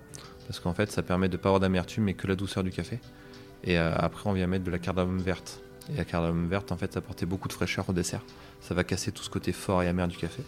[0.47, 2.71] parce qu'en fait ça permet de ne pas avoir d'amertume mais que la douceur du
[2.71, 2.99] café.
[3.63, 5.61] Et euh, après on vient mettre de la cardamome verte.
[5.93, 8.21] Et la cardamome verte en fait ça apportait beaucoup de fraîcheur au dessert.
[8.61, 10.41] Ça va casser tout ce côté fort et amer du café.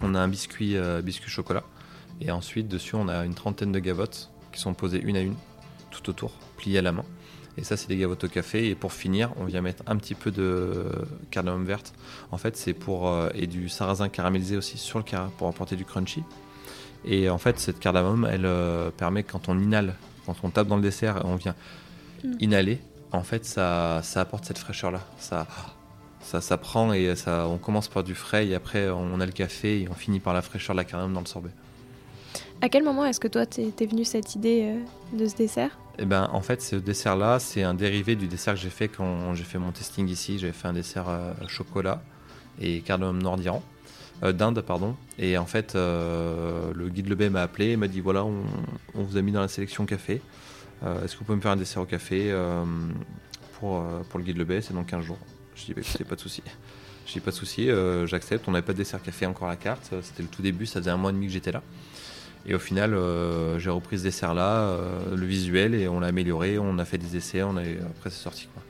[0.00, 1.64] On a un biscuit, euh, biscuit chocolat.
[2.20, 5.36] Et ensuite dessus on a une trentaine de gavottes qui sont posées une à une
[5.90, 7.04] tout autour, pliées à la main.
[7.56, 8.68] Et ça, c'est des gavottes au café.
[8.68, 10.86] Et pour finir, on vient mettre un petit peu de
[11.30, 11.92] cardamome verte.
[12.30, 13.08] En fait, c'est pour.
[13.08, 16.22] Euh, et du sarrasin caramélisé aussi sur le carré pour apporter du crunchy.
[17.04, 19.94] Et en fait, cette cardamome, elle euh, permet quand on inhale,
[20.26, 21.54] quand on tape dans le dessert on vient
[22.24, 22.32] mm.
[22.40, 22.80] inhaler,
[23.12, 25.00] en fait, ça, ça apporte cette fraîcheur-là.
[25.18, 25.46] Ça,
[26.20, 29.32] ça, ça prend et ça, on commence par du frais et après on a le
[29.32, 31.50] café et on finit par la fraîcheur de la cardamome dans le sorbet.
[32.62, 35.78] À quel moment est-ce que toi t'es venu cette idée euh, de ce dessert?
[35.98, 39.34] Eh ben, en fait, ce dessert-là, c'est un dérivé du dessert que j'ai fait quand
[39.34, 40.38] j'ai fait mon testing ici.
[40.38, 42.02] J'avais fait un dessert euh, chocolat
[42.60, 43.62] et cardamome noir d'Iran.
[44.22, 44.96] Euh, d'Inde, pardon.
[45.18, 48.42] Et en fait, euh, le guide Lebet m'a appelé et m'a dit voilà, on,
[48.94, 50.20] vous a mis dans la sélection café.
[50.84, 52.34] Euh, est-ce que vous pouvez me faire un dessert au café
[53.58, 55.18] pour, pour le guide Lebet C'est dans 15 jours.
[55.54, 56.42] Je dis bah, écoutez, pas de souci.
[57.06, 57.68] Je dis pas de souci,
[58.06, 58.46] j'accepte.
[58.46, 59.92] On n'avait pas de dessert café encore à la carte.
[60.02, 61.62] C'était le tout début, ça faisait un mois et demi que j'étais là.
[62.46, 62.96] Et au final,
[63.58, 64.76] j'ai repris ce dessert-là,
[65.14, 66.58] le visuel, et on l'a amélioré.
[66.58, 68.48] On a fait des essais, on a, après c'est sorti.
[68.52, 68.62] Quoi.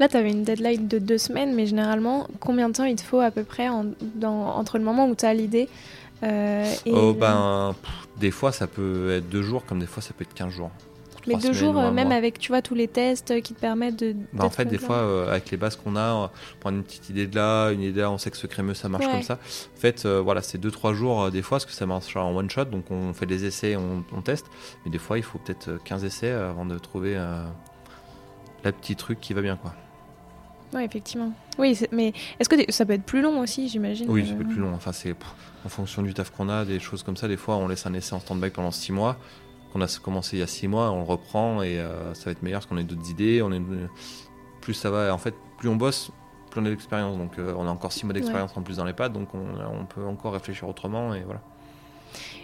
[0.00, 3.02] Là, tu avais une deadline de deux semaines, mais généralement, combien de temps il te
[3.02, 5.68] faut à peu près entre le moment où tu as l'idée
[6.22, 7.74] euh, et oh, ben,
[8.18, 10.70] Des fois, ça peut être deux jours, comme des fois, ça peut être 15 jours.
[11.26, 14.16] Mais deux jours, euh, même avec tu vois, tous les tests qui te permettent de.
[14.32, 17.10] Bah, en fait, des fois, euh, avec les bases qu'on a, on prend une petite
[17.10, 19.34] idée de là, une idée là, on sait que ce crémeux ça marche comme ça.
[19.34, 22.48] En fait, voilà, c'est deux, trois jours des fois, parce que ça marche en one
[22.48, 24.46] shot, donc on fait des essais, on, on teste.
[24.84, 27.14] Mais des fois, il faut peut-être 15 essais avant de trouver
[28.64, 29.74] la petit truc qui va bien, quoi.
[30.74, 31.32] Oui, effectivement.
[31.58, 34.48] Oui, mais est-ce que ça peut être plus long aussi, j'imagine Oui, ça peut être
[34.48, 34.74] plus long.
[34.74, 35.14] Enfin, c'est
[35.64, 37.28] en fonction du taf qu'on a, des choses comme ça.
[37.28, 39.16] Des fois, on laisse un essai en stand-by pendant six mois.
[39.72, 42.30] Qu'on a commencé il y a six mois, on le reprend et euh, ça va
[42.30, 43.42] être meilleur parce qu'on a d'autres idées.
[43.42, 43.60] On est,
[44.60, 46.10] plus ça va, en fait, plus on bosse,
[46.50, 47.18] plus on a d'expérience.
[47.18, 49.46] Donc, euh, on a encore six mois d'expérience en plus dans les pattes, donc on,
[49.80, 51.42] on, peut encore réfléchir autrement et voilà.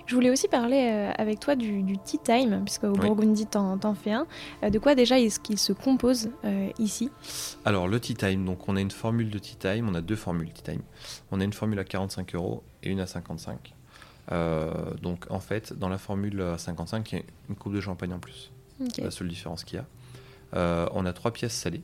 [0.07, 3.01] Je voulais aussi parler euh, avec toi du, tea time, puisque au oui.
[3.01, 4.27] Burgundy, t'en, fais un.
[4.63, 7.11] Euh, de quoi déjà est-ce qu'il se compose euh, ici?
[7.65, 10.17] Alors, le tea time, donc on a une formule de tea time, on a deux
[10.17, 10.83] formules tea time.
[11.31, 13.75] On a une formule à 45 euros et une à 55.
[15.01, 18.13] donc, en fait, dans la formule à 55, il y a une coupe de champagne
[18.13, 18.53] en plus.
[18.93, 20.91] C'est la seule différence qu'il y a.
[20.93, 21.83] on a trois pièces salées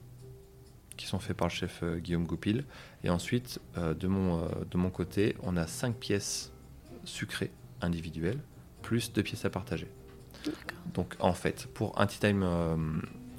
[0.98, 2.64] qui sont faites par le chef Guillaume Goupil.
[3.04, 6.52] Et ensuite, de, mon, de mon côté, on a cinq pièces
[7.04, 7.50] sucrées
[7.82, 8.38] individuel,
[8.82, 9.88] plus deux pièces à partager.
[10.94, 12.76] Donc en fait, pour un tea time, euh,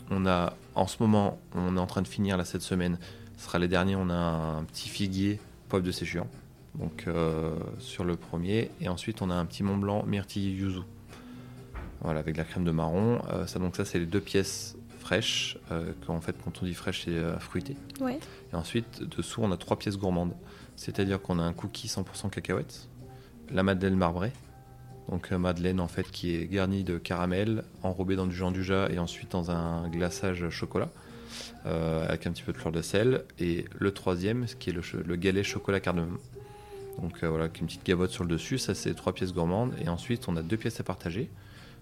[0.10, 2.98] on a en ce moment, on est en train de finir là cette semaine.
[3.38, 3.96] Ce sera les derniers.
[3.96, 6.28] On a un petit figuier poivre de séchuant,
[6.76, 10.82] donc euh, sur le premier, et ensuite on a un petit Mont Blanc myrtille yuzu.
[12.02, 13.22] Voilà, avec la crème de marron.
[13.30, 15.58] Euh, ça donc ça c'est les deux pièces fraîches.
[16.08, 17.76] en fait, quand on dit fraîche, c'est fruité.
[18.00, 18.20] Ouais.
[18.54, 20.36] Et ensuite dessous, on a trois pièces gourmandes.
[20.76, 22.88] C'est-à-dire qu'on a un cookie 100% cacahuète,
[23.54, 24.32] la madeleine marbrée.
[25.10, 28.90] Donc euh, madeleine en fait qui est garnie de caramel, enrobée dans du Jean Dujas
[28.90, 30.90] et ensuite dans un glaçage chocolat
[31.66, 33.24] euh, avec un petit peu de fleur de sel.
[33.40, 36.18] Et le troisième, ce qui est le, galet chocolat cardamome.
[37.02, 39.74] Donc euh, voilà, avec une petite gavotte sur le dessus, ça c'est trois pièces gourmandes.
[39.84, 41.30] Et ensuite on a deux pièces à partager.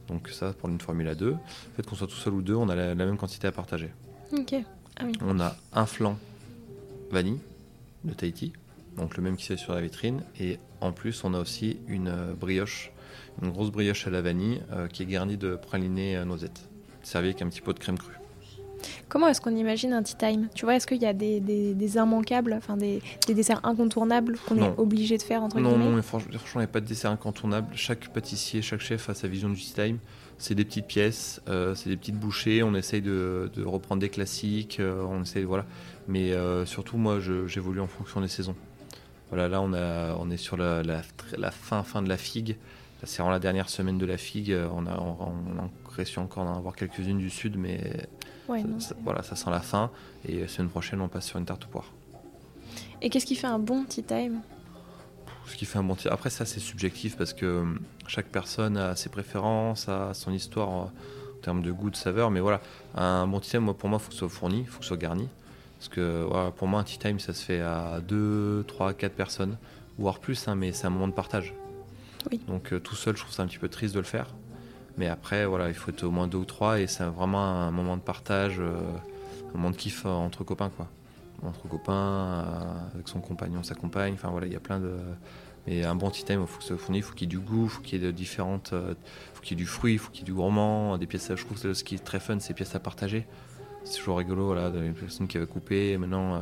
[0.08, 1.34] Donc ça pour une formule à deux.
[1.34, 3.92] En fait qu'on soit tout seul ou deux, on a la, même quantité à partager.
[4.32, 4.56] Ok.
[5.02, 6.18] Ah on a un flan
[7.12, 7.40] vanille
[8.04, 8.54] de Tahiti,
[9.00, 10.22] donc le même qui c'est sur la vitrine.
[10.40, 12.92] Et en plus on a aussi une brioche
[13.42, 16.70] une grosse brioche à la vanille euh, qui est garnie de praliné à noisettes,
[17.04, 18.14] servie avec un petit pot de crème crue.
[19.10, 20.48] Comment est-ce qu'on imagine un tea time?
[20.56, 24.58] Tu vois, est-ce qu'il y a des, des, immanquables, enfin des, des, desserts incontournables qu'on
[24.58, 25.96] est obligé de faire entre non, guillemets?
[25.96, 27.68] Non, franchement, il n'y a pas de dessert incontournable.
[27.76, 29.98] Chaque pâtissier, chaque chef a sa vision du tea time.
[30.38, 32.64] C'est des petites pièces, euh, c'est des petites bouchées.
[32.64, 35.66] On essaye de, de reprendre des classiques, euh, on essaye, voilà.
[36.08, 36.32] Mais
[36.66, 38.56] surtout, moi, j'évolue en fonction des saisons.
[39.30, 41.02] Voilà, là, on, a, on est sur la, la,
[41.38, 42.58] la fin, fin de la figue.
[43.04, 44.56] C'est vraiment la dernière semaine de la figue.
[44.74, 48.08] On a, on, a réussi encore d'en avoir quelques-unes du sud, mais
[48.80, 49.92] ça, voilà, ça sent la fin.
[50.28, 51.94] Et semaine prochaine, on passe sur une tarte aux poires.
[53.02, 54.42] Et qu'est-ce qui fait un bon tea time?
[55.48, 57.66] Ce qui fait un bon tea Après, ça, c'est subjectif parce que euh,
[58.08, 60.92] chaque personne a ses préférences, a son histoire en
[61.42, 62.32] termes de goût, de saveur.
[62.32, 62.62] Mais voilà,
[62.96, 64.80] un bon tea time, moi, pour moi, il faut que ce soit fourni, il faut
[64.80, 65.30] que ce soit garni.
[65.80, 69.14] Parce que voilà, pour moi, un tea time, ça se fait à 2, 3, 4
[69.14, 69.58] personnes,
[69.98, 71.54] voire plus, hein, mais c'est un moment de partage.
[72.48, 74.28] Donc euh, tout seul, je trouve ça un petit peu triste de le faire.
[74.98, 77.72] Mais après, voilà, il faut être au moins deux ou trois et c'est vraiment un
[77.72, 78.82] moment de partage, euh,
[79.54, 80.88] un moment de kiff euh, entre copains, quoi.
[81.44, 82.46] Entre copains,
[82.94, 84.14] avec son compagnon, sa compagne.
[84.16, 84.98] Enfin voilà, il y a plein de.
[85.66, 87.38] Mais un bon tea time, il faut que ça fournisse, il faut qu'il y ait
[87.38, 88.74] du goût, il faut qu'il y ait de différentes.
[89.34, 91.32] Faut qu'il y ait du fruit, il faut qu'il y ait du gourmand, des pièces.
[91.34, 93.26] Je trouve que ce qui est très fun, c'est pièces à partager.
[93.90, 95.98] C'est toujours rigolo, voilà, des personnes qui avaient coupé.
[95.98, 96.42] Maintenant,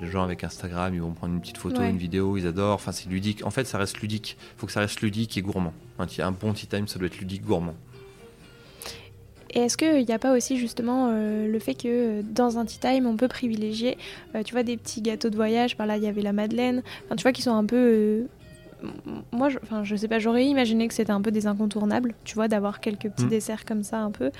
[0.00, 2.74] les gens avec Instagram, ils vont prendre une petite photo, une vidéo, ils adorent.
[2.74, 3.44] Enfin, c'est ludique.
[3.44, 4.36] En fait, ça reste ludique.
[4.38, 5.72] Il faut que ça reste ludique et gourmand.
[5.98, 7.74] Un, un bon tea time, ça doit être ludique, gourmand.
[9.54, 12.64] Et est-ce qu'il n'y a pas aussi justement euh, le fait que euh, dans un
[12.64, 13.96] tea time, on peut privilégier,
[14.34, 16.82] euh, tu vois, des petits gâteaux de voyage, par là il y avait la Madeleine,
[17.06, 18.26] enfin, tu vois, qui sont un peu
[19.32, 22.34] moi, je, enfin, je sais pas, j'aurais imaginé que c'était un peu des incontournables, tu
[22.34, 23.28] vois, d'avoir quelques petits mm.
[23.28, 24.30] desserts comme ça, un peu,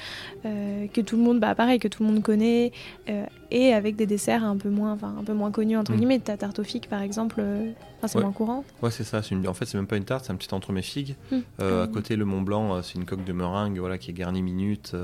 [0.44, 2.72] euh, que tout le monde, bah pareil, que tout le monde connaît,
[3.08, 5.96] euh, et avec des desserts un peu moins, enfin, un peu moins connus entre mm.
[5.96, 6.18] guillemets.
[6.18, 7.70] Ta tarte aux figues, par exemple, euh,
[8.06, 8.64] c'est moins courant.
[8.82, 9.20] Ouais, c'est ça.
[9.30, 9.46] Une...
[9.48, 11.16] En fait, c'est même pas une tarte, c'est un petit entremets figues.
[11.30, 11.38] Mm.
[11.60, 14.94] À côté, le Mont Blanc, c'est une coque de meringue, voilà, qui est garnie minute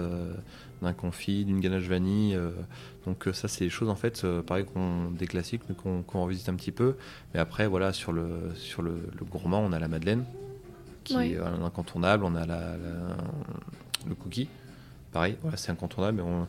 [0.82, 2.34] d'un confit, d'une ganache vanille.
[2.34, 2.50] Euh,
[3.06, 6.22] donc euh, ça, c'est des choses en fait, euh, pareil, qu'on, des classiques, mais qu'on,
[6.22, 6.96] revisite un petit peu.
[7.34, 10.24] Mais après, voilà, sur le, sur le, gourmand, on a la madeleine,
[11.04, 12.24] qui est incontournable.
[12.24, 12.76] On a la,
[14.08, 14.48] le cookie,
[15.12, 16.46] pareil, voilà, c'est incontournable, mais on,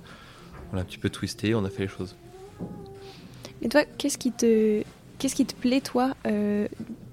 [0.72, 2.16] on l'a un petit peu twisté, on a fait les choses.
[3.62, 4.84] Et toi, qu'est-ce qui te,
[5.20, 6.14] qu'est-ce qui te plaît, toi,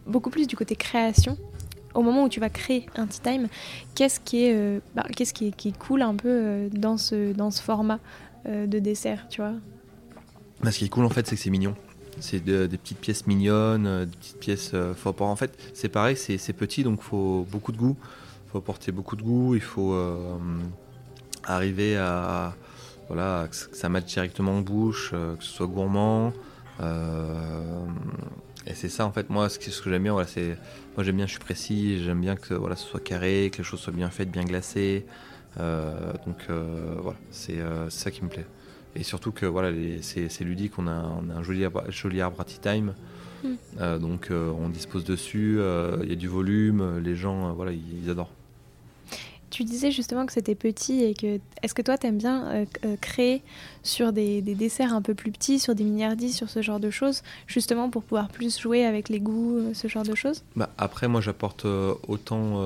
[0.06, 1.36] beaucoup plus du côté création
[1.94, 3.48] au moment où tu vas créer un tea time,
[3.94, 7.50] qu'est-ce qui est, euh, bah, qu'est-ce qui, qui cool un peu euh, dans ce, dans
[7.50, 7.98] ce format
[8.46, 9.54] euh, de dessert, tu vois?
[10.62, 11.74] Bah, Ce qui est cool en fait, c'est que c'est mignon.
[12.20, 14.74] C'est des petites pièces mignonnes, des petites pièces.
[14.74, 17.96] en fait, c'est pareil, c'est petit, donc faut beaucoup de goût.
[18.00, 19.54] Il faut apporter beaucoup de goût.
[19.54, 19.96] Il faut
[21.44, 22.56] arriver à
[23.06, 26.32] voilà que ça mette directement en bouche, que ce soit gourmand.
[28.68, 30.58] Et c'est ça en fait, moi ce que, ce que j'aime bien, voilà, c'est
[30.94, 33.64] moi j'aime bien, je suis précis, j'aime bien que voilà, ce soit carré, que les
[33.64, 35.06] choses soient bien faites, bien glacées.
[35.58, 37.16] Euh, donc euh, voilà,
[37.50, 38.46] euh, c'est ça qui me plaît.
[38.94, 39.70] Et surtout que voilà,
[40.02, 42.94] c'est ludique, on a, on a un joli arbre, joli arbre à tea time.
[43.44, 43.98] Mm.
[43.98, 45.60] donc on dispose dessus,
[46.02, 48.32] il y a du volume, les gens voilà, ils, adorent.
[49.58, 52.94] Tu disais justement que c'était petit et que est-ce que toi t'aimes bien euh, euh,
[53.00, 53.42] créer
[53.82, 57.24] sur des, desserts un peu plus petits, sur des milliardis, sur ce genre de choses,
[57.48, 60.44] justement pour pouvoir plus jouer avec les goûts, euh, ce genre de choses?
[60.54, 62.62] Bah, Après, moi j'apporte autant,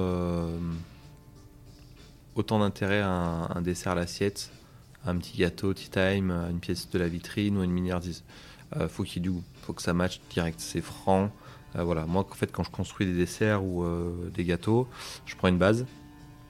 [2.35, 4.51] autant d'intérêt à un, dessert à l'assiette,
[5.07, 8.23] un petit gâteau, tea time, une pièce de la vitrine ou une milliardise.
[8.91, 11.31] faut qu'il y ait du goût, faut que ça matche direct, c'est franc.
[11.75, 13.83] voilà, moi en fait quand je construis des desserts ou
[14.35, 14.87] des gâteaux,
[15.25, 15.87] je prends une base,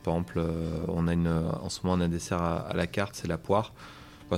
[0.02, 2.86] par exemple, euh, on a une, en ce moment, on a un dessert à, la
[2.86, 3.72] carte, c'est la poire.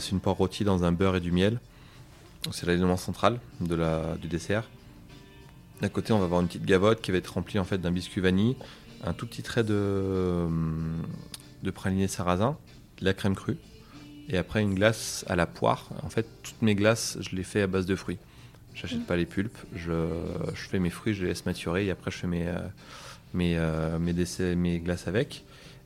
[0.01, 1.61] C'est une poire rôtie dans un beurre et du miel.
[2.51, 4.65] C'est l'élément central du dessert.
[5.81, 7.93] D'un côté, on va avoir une petite gavotte qui va être remplie en fait d'un
[7.93, 8.57] biscuit vanille,
[9.05, 10.49] un tout petit trait de,
[11.63, 12.57] de praliné sarrasin,
[12.99, 13.57] de la crème crue,
[14.29, 15.91] et après une glace à la poire.
[16.03, 18.19] En fait, toutes mes glaces, je les fais à base de fruits.
[18.75, 19.05] J'achète mmh.
[19.05, 19.93] pas les pulpes, je,
[20.55, 22.59] fais mes fruits, je les laisse maturer et après je fais mes, euh,
[23.37, 25.45] euh, mes, mes glaces avec.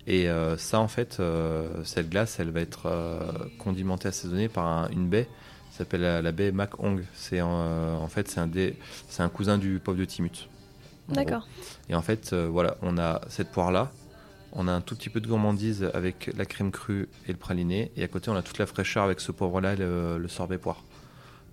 [0.08, 3.20] Et euh, ça, en fait, euh, cette glace, elle va être euh,
[3.58, 5.28] condimentée, assaisonnée par une baie
[5.70, 7.04] qui s'appelle la, baie Mac Hong.
[7.12, 10.48] C'est en fait c'est un, cousin du pop de Timut.
[11.10, 11.46] D'accord.
[11.90, 13.92] Et en fait, voilà, on a cette poire là.
[14.54, 17.92] On a un tout petit peu de gourmandise avec la crème crue et le praliné.
[17.96, 20.82] Et à côté, on a toute la fraîcheur avec ce poivre-là, le, le, sorbet poire.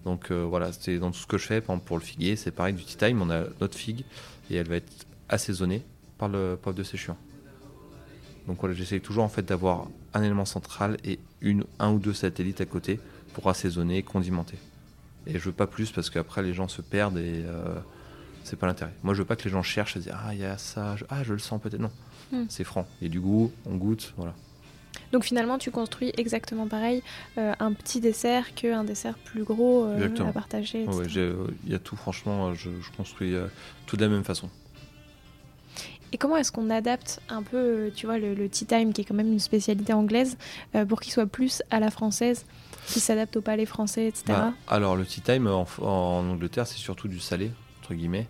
[0.05, 1.59] Donc voilà, c'est dans tout ce que je fais.
[1.59, 3.21] Par exemple, pour le figuier, c'est pareil du tea time.
[3.21, 4.05] On a notre figue
[4.49, 4.91] et elle va être
[5.27, 5.83] assaisonnée
[6.17, 7.17] par le poivre de séchant.
[8.47, 12.13] Donc voilà, j'essaye toujours en fait d'avoir un élément central et une, un ou deux
[12.13, 12.99] satellites à côté
[13.33, 14.57] pour assaisonner, condimenter.
[15.27, 17.75] Et je veux pas plus parce qu'après les gens se perdent et euh,
[18.43, 18.93] c'est pas l'intérêt.
[19.03, 20.95] Moi je veux pas que les gens cherchent à dire ah il y a ça,
[20.95, 21.91] je, ah je le sens peut-être non.
[22.31, 22.45] Hmm.
[22.49, 24.33] C'est franc, il y a du goût, on goûte, voilà.
[25.11, 27.03] Donc finalement, tu construis exactement pareil,
[27.37, 30.85] euh, un petit dessert qu'un dessert plus gros euh, à partager.
[30.85, 33.35] Il y a tout, franchement, je, construis
[33.85, 34.49] tout de la même façon.
[36.15, 39.03] Et comment est-ce qu'on adapte un peu, euh, tu vois, le, tea time, qui est
[39.03, 40.37] quand même une spécialité anglaise,
[40.73, 42.45] euh, pour qu'il soit plus à la française,
[42.87, 44.23] qui s'adapte au palais français, etc.
[44.27, 47.51] Bah, alors, le tea time en, Angleterre, c'est surtout du salé,
[47.81, 48.29] entre guillemets.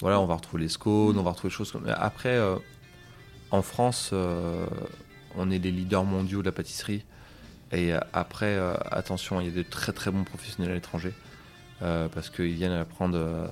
[0.00, 1.86] Voilà, on va retrouver les scones, on va retrouver des choses comme.
[1.94, 2.56] Après, euh,
[3.50, 7.04] en France, on est les leaders mondiaux de la pâtisserie.
[7.70, 8.58] Et après,
[8.90, 11.12] attention, il y a de très très bons professionnels à l'étranger.
[11.82, 13.46] Euh, parce qu'ils viennent apprendre euh,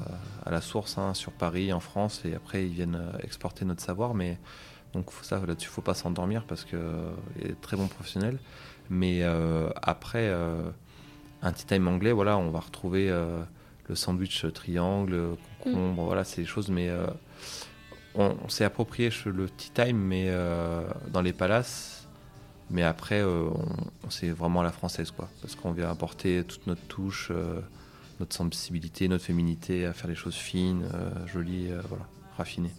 [0.47, 3.83] à la source hein, sur Paris, en France, et après ils viennent euh, exporter notre
[3.83, 4.15] savoir.
[4.15, 4.39] Mais
[4.95, 6.79] donc ça, là-dessus, faut pas s'endormir parce qu'il
[7.43, 8.39] des très bons professionnels.
[8.91, 9.23] Mais
[9.83, 10.31] après,
[11.43, 13.09] un tea time anglais, voilà, on va retrouver
[13.89, 16.07] le sandwich triangle, concombre, mm.
[16.07, 16.69] voilà, c'est des choses.
[16.69, 16.93] Mais
[18.15, 20.31] on, s'est approprié le tea time, mais
[21.09, 22.07] dans les palaces.
[22.71, 23.25] Mais après,
[24.11, 27.33] c'est vraiment à la française, quoi, parce qu'on vient apporter toute notre touche
[28.20, 32.72] notre sensibilité, notre féminité à faire des choses fines, euh, jolies, euh, voilà, raffinées.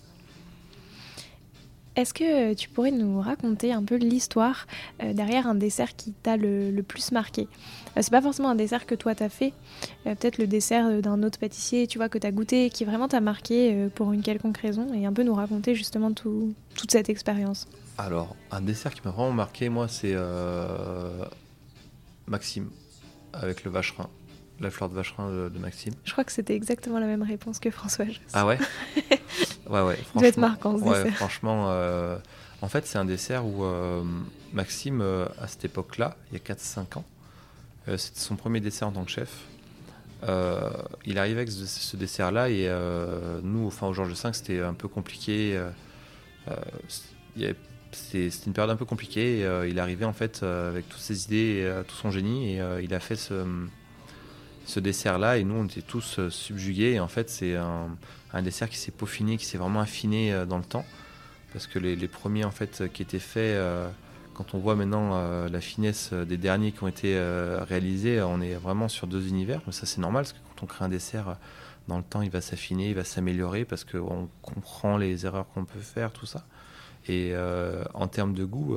[1.96, 4.68] Est-ce que tu pourrais nous raconter un peu l'histoire
[5.02, 7.48] euh, derrière un dessert qui t'a le, plus marqué?
[7.96, 9.54] C'est pas forcément un dessert que toi t'as fait,
[10.04, 13.88] peut-être le dessert d'un autre pâtissier, tu vois, que t'as goûté, qui vraiment t'a marqué
[13.96, 17.70] pour une quelconque raison, et un peu nous raconter justement toute cette expérience.
[17.98, 20.14] Alors, un dessert qui m'a vraiment marqué, moi, c'est
[22.28, 22.70] Maxime,
[23.32, 24.10] avec le vacherin
[24.60, 25.94] la fleur de vacherin de, Maxime.
[26.06, 28.06] Je crois que c'était exactement la même réponse que François.
[28.34, 28.58] Ah ouais
[29.70, 29.98] Ouais, ouais.
[30.14, 32.18] Doit être marquant ce ouais, Franchement, euh,
[32.62, 34.04] en fait, c'est un dessert où euh,
[34.54, 37.06] Maxime, euh, à cette époque-là, il y a 4-5 ans,
[37.98, 39.32] c'était son premier dessert en tant que chef.
[40.24, 42.68] il arrivait avec ce, dessert-là et
[43.44, 45.60] nous, enfin, au Georges V, c'était un peu compliqué.
[47.92, 49.42] c'était une période un peu compliquée.
[49.42, 52.94] Et, il arrivait en fait avec toutes ses idées et tout son génie et il
[52.96, 53.46] a fait ce
[54.66, 57.98] ce dessert-là et nous on était tous euh, subjugués et en fait c'est un,
[58.42, 60.86] dessert qui s'est peaufiné, qui s'est vraiment affiné euh, dans le temps.
[61.54, 63.88] Parce que les, premiers en fait qui étaient faits, euh,
[64.34, 67.18] quand on voit maintenant la finesse des derniers qui ont été
[67.62, 70.66] réalisés, on est vraiment sur deux univers, mais ça c'est normal parce que quand on
[70.66, 71.38] crée un dessert
[71.88, 75.64] dans le temps il va s'affiner, il va s'améliorer parce qu'on comprend les erreurs qu'on
[75.64, 76.46] peut faire, tout ça.
[77.08, 77.34] Et
[77.94, 78.76] en termes de goût,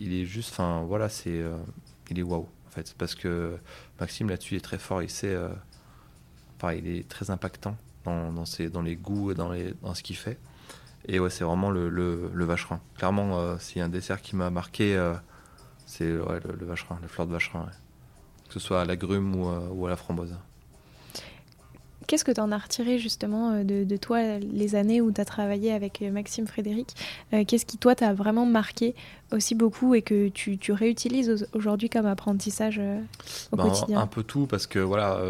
[0.00, 1.42] il est juste, enfin voilà, c'est,
[2.10, 3.56] il est waouh fait, parce que
[4.00, 5.48] Maxime là-dessus est très fort, il sait, euh,
[6.70, 10.38] est très impactant dans, les goûts et dans, les, ce qu'il fait.
[11.06, 12.80] Et ouais, c'est vraiment le, le, vacherin.
[12.96, 15.14] Clairement, euh, s'il y a un dessert qui m'a marqué, euh,
[15.86, 17.68] c'est le, vacherin, la fleur de vacherin.
[18.48, 20.36] Que ce soit à la grume ou, ou à la framboise.
[22.06, 25.24] Qu'est-ce que tu en as retiré justement euh, de, toi les années où tu as
[25.24, 26.94] travaillé avec euh, Maxime Frédéric
[27.32, 28.94] euh, Qu'est-ce qui toi t'a vraiment marqué
[29.32, 32.80] aussi beaucoup et que tu, réutilises aujourd'hui comme apprentissage
[33.52, 35.20] au ben, quotidien Un peu tout parce que voilà,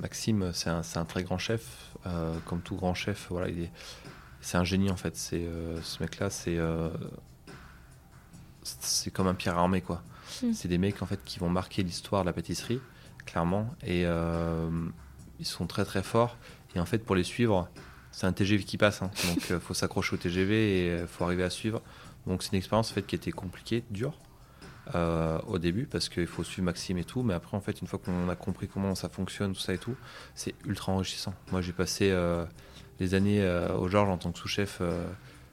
[0.00, 1.92] Maxime c'est un, très grand chef,
[2.46, 3.52] comme tout grand chef, voilà,
[4.40, 5.16] c'est un génie en fait.
[5.16, 5.46] C'est
[5.82, 6.58] ce mec-là, c'est
[8.62, 10.02] c'est comme un pierre armé, quoi.
[10.42, 10.52] Mm.
[10.52, 12.80] C'est des mecs, en fait, qui vont marquer l'histoire de la pâtisserie,
[13.24, 13.68] clairement.
[13.86, 14.04] Et
[15.40, 16.36] ils sont très, très forts.
[16.74, 17.68] Et en fait, pour les suivre,
[18.12, 19.02] c'est un TGV qui passe.
[19.02, 19.10] hein.
[19.28, 20.54] Donc, il faut s'accrocher au TGV
[20.86, 21.82] et il faut arriver à suivre.
[22.26, 24.18] Donc, c'est une expérience, en fait, qui était compliquée, dure.
[24.94, 27.86] euh, au début parce qu'il faut suivre Maxime et tout mais après en fait une
[27.86, 29.94] fois qu'on a compris comment ça fonctionne tout ça et tout
[30.34, 32.46] c'est ultra enrichissant moi j'ai passé euh,
[32.98, 35.04] les années euh, au Georges en tant que sous-chef euh,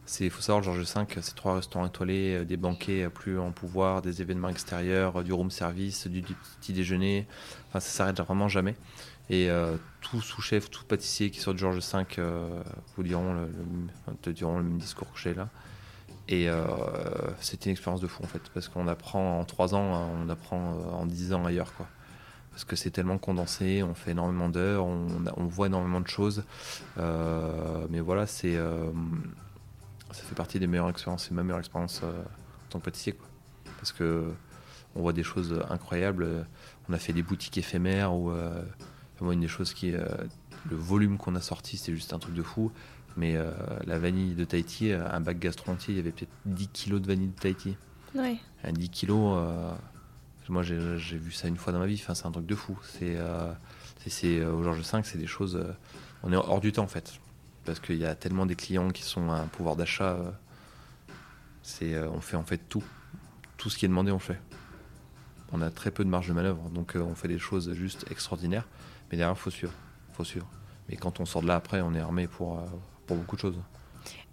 [0.06, 4.02] c'est faut savoir Georges 5 c'est trois restaurants étoilés euh, des banquets plus en pouvoir
[4.02, 7.28] des événements extérieurs euh, du room service du, du petit déjeuner
[7.68, 8.78] enfin ça s'arrête vraiment jamais
[9.30, 12.62] et euh, tout sous-chef tout pâtissier qui sort du Georges 5 euh,
[12.96, 13.50] vous diront le,
[14.22, 15.50] te diront le même discours que j'ai là
[16.28, 16.66] et euh,
[17.40, 20.30] c'était une expérience de fou en fait, parce qu'on apprend en 3 ans, hein, on
[20.30, 21.88] apprend euh, en 10 ans ailleurs quoi.
[22.50, 26.46] Parce que c'est tellement condensé, on fait énormément d'heures, on, on voit énormément de choses.
[26.96, 32.80] Mais voilà, c'est ça fait partie des meilleures expériences, c'est ma meilleure expérience en tant
[32.80, 33.20] que pâtissier.
[33.78, 34.32] Parce que
[34.96, 36.48] on voit des choses incroyables.
[36.88, 38.32] On a fait des boutiques éphémères où
[39.22, 40.06] moi une des choses qui euh,
[40.70, 42.72] le volume qu'on a sorti, c'est juste un truc de fou.
[43.18, 43.52] Mais euh,
[43.86, 47.08] la vanille de Tahiti, un bac gastro entier, il y avait peut-être 10 kilos de
[47.08, 47.78] vanille de Tahiti.
[48.14, 48.38] Ouais.
[48.64, 49.72] Un 10 kilos, euh,
[50.50, 50.78] moi j'ai
[51.18, 52.78] vu ça une fois dans ma vie, enfin, c'est un truc de fou.
[52.84, 55.64] C'est euh, au Georges V, c'est des choses.
[56.24, 57.14] on est hors du temps en fait.
[57.64, 60.18] Parce qu'il y a tellement des clients qui sont à un pouvoir d'achat.
[61.64, 62.84] c'est on fait en fait tout.
[63.58, 64.40] Tout ce qui est demandé, on fait.
[65.54, 68.68] On a très peu de marge de manœuvre, donc on fait des choses juste extraordinaires.
[69.16, 69.72] Mais derrière, il faut suivre.
[70.12, 70.46] faut suivre.
[70.90, 72.64] Mais quand on sort de là après, on est armé pour, euh,
[73.08, 73.56] pour beaucoup de choses.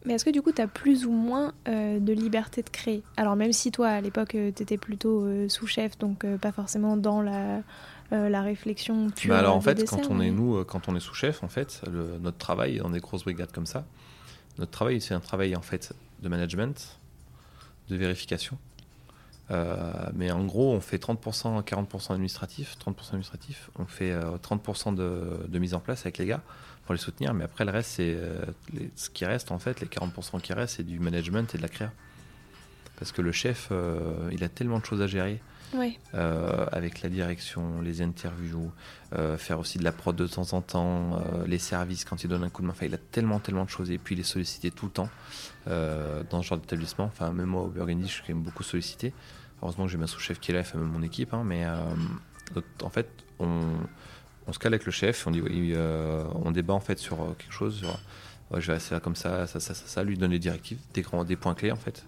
[0.05, 3.05] Mais est-ce que du coup, tu as plus ou moins euh, de liberté de créer?
[3.17, 6.97] Alors même si toi, à l'époque, tu étais plutôt euh, sous-chef, donc euh, pas forcément
[6.97, 7.59] dans la,
[8.13, 10.97] euh, la réflexion pure Bah alors en fait, quand on est nous, euh, quand on
[10.97, 13.87] est sous-chef, en fait, le- notre travail dans des grosses brigades comme ça,
[14.59, 16.99] notre travail c'est un travail en fait de management,
[17.89, 18.59] de vérification.
[19.53, 19.77] Euh,
[20.15, 23.71] mais en gros, on fait 30%, 40% administratif, 30% administratif.
[23.79, 26.41] On fait euh, 30% de, de mise en place avec les gars
[26.85, 27.35] pour les soutenir.
[27.35, 28.45] Mais après, le reste, c'est euh,
[28.97, 31.69] ce qui reste en fait, les 40% qui restent, c'est du management et de la
[31.69, 31.93] créa.
[32.99, 35.41] Parce que le chef, euh, il a tellement de choses à gérer
[36.15, 38.71] euh, avec la direction, les interviews,
[39.15, 42.29] euh, faire aussi de la prod de temps en temps, euh, les services quand il
[42.29, 42.73] donne un coup de main.
[42.73, 45.09] Enfin, il a tellement, tellement de choses et puis il est sollicité tout le temps
[45.69, 47.05] euh, dans ce genre d'établissement.
[47.05, 49.13] Enfin, même moi au Burgundy, je suis quand même beaucoup sollicité.
[49.63, 51.33] Heureusement que j'ai ma sous-chef qui est là, et fait même mon équipe.
[51.35, 51.77] hein, mais euh,
[52.83, 53.09] en fait,
[53.39, 53.61] on,
[54.47, 57.21] on se cale avec le chef, on, dit, oui, euh, on débat en fait sur
[57.23, 57.77] euh, quelque chose.
[57.79, 57.89] Sur,
[58.51, 61.03] ouais, je vais faire comme ça, ça, ça, ça, ça, lui donne les directives, des,
[61.03, 62.05] grands, des points clés en fait.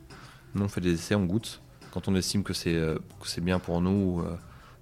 [0.55, 1.61] Nous, on fait des essais, on goûte.
[1.93, 4.25] Quand on estime que c'est bien pour nous,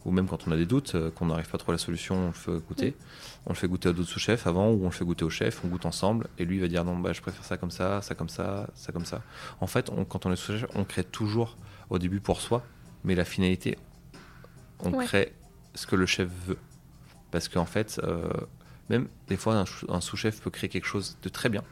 [0.07, 2.27] ou même quand on a des doutes, qu'on n'arrive pas trop à la solution, on
[2.29, 2.97] le fait goûter.
[3.45, 5.62] On le fait goûter à d'autres sous-chefs avant, ou on le fait goûter au chef,
[5.62, 8.01] on goûte ensemble, et lui il va dire non, bah, je préfère ça comme ça,
[8.01, 9.20] ça comme ça, ça comme ça.
[9.61, 11.59] En fait, on- quand on est sous-chef, on crée toujours
[11.93, 12.64] au début pour soi,
[13.05, 13.76] mais la finalité,
[14.80, 15.05] on Ouais.
[15.05, 15.32] crée
[15.74, 16.59] ce que le chef veut.
[17.30, 18.28] Parce qu'en fait, euh,
[18.88, 21.62] même des fois, un, sous-chef peut créer quelque chose de très bien,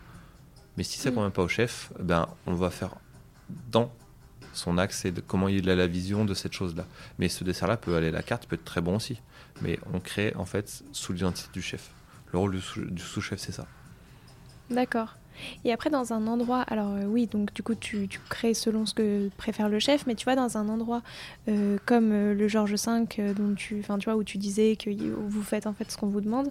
[0.77, 1.17] mais si ça ne Mm.
[1.17, 2.95] convient pas au chef, ben, on va faire
[3.73, 3.91] dans
[4.53, 6.85] son axe et de comment il a la vision de cette chose-là.
[7.19, 9.21] Mais ce dessert-là peut aller à la carte, peut être très bon aussi.
[9.63, 11.91] Mais on crée en fait sous l'identité du chef.
[12.33, 13.67] Le rôle du sous- du sous-chef, c'est ça.
[14.71, 15.17] D'accord.
[15.65, 18.95] Et après, dans un endroit, alors euh, oui, donc du coup, tu, crées selon ce
[18.95, 21.03] que préfère le chef, mais tu vois, dans un endroit
[21.49, 25.43] euh, comme euh, le Georges V, dont tu, tu vois, où tu disais que vous
[25.43, 26.51] faites en fait ce qu'on vous demande,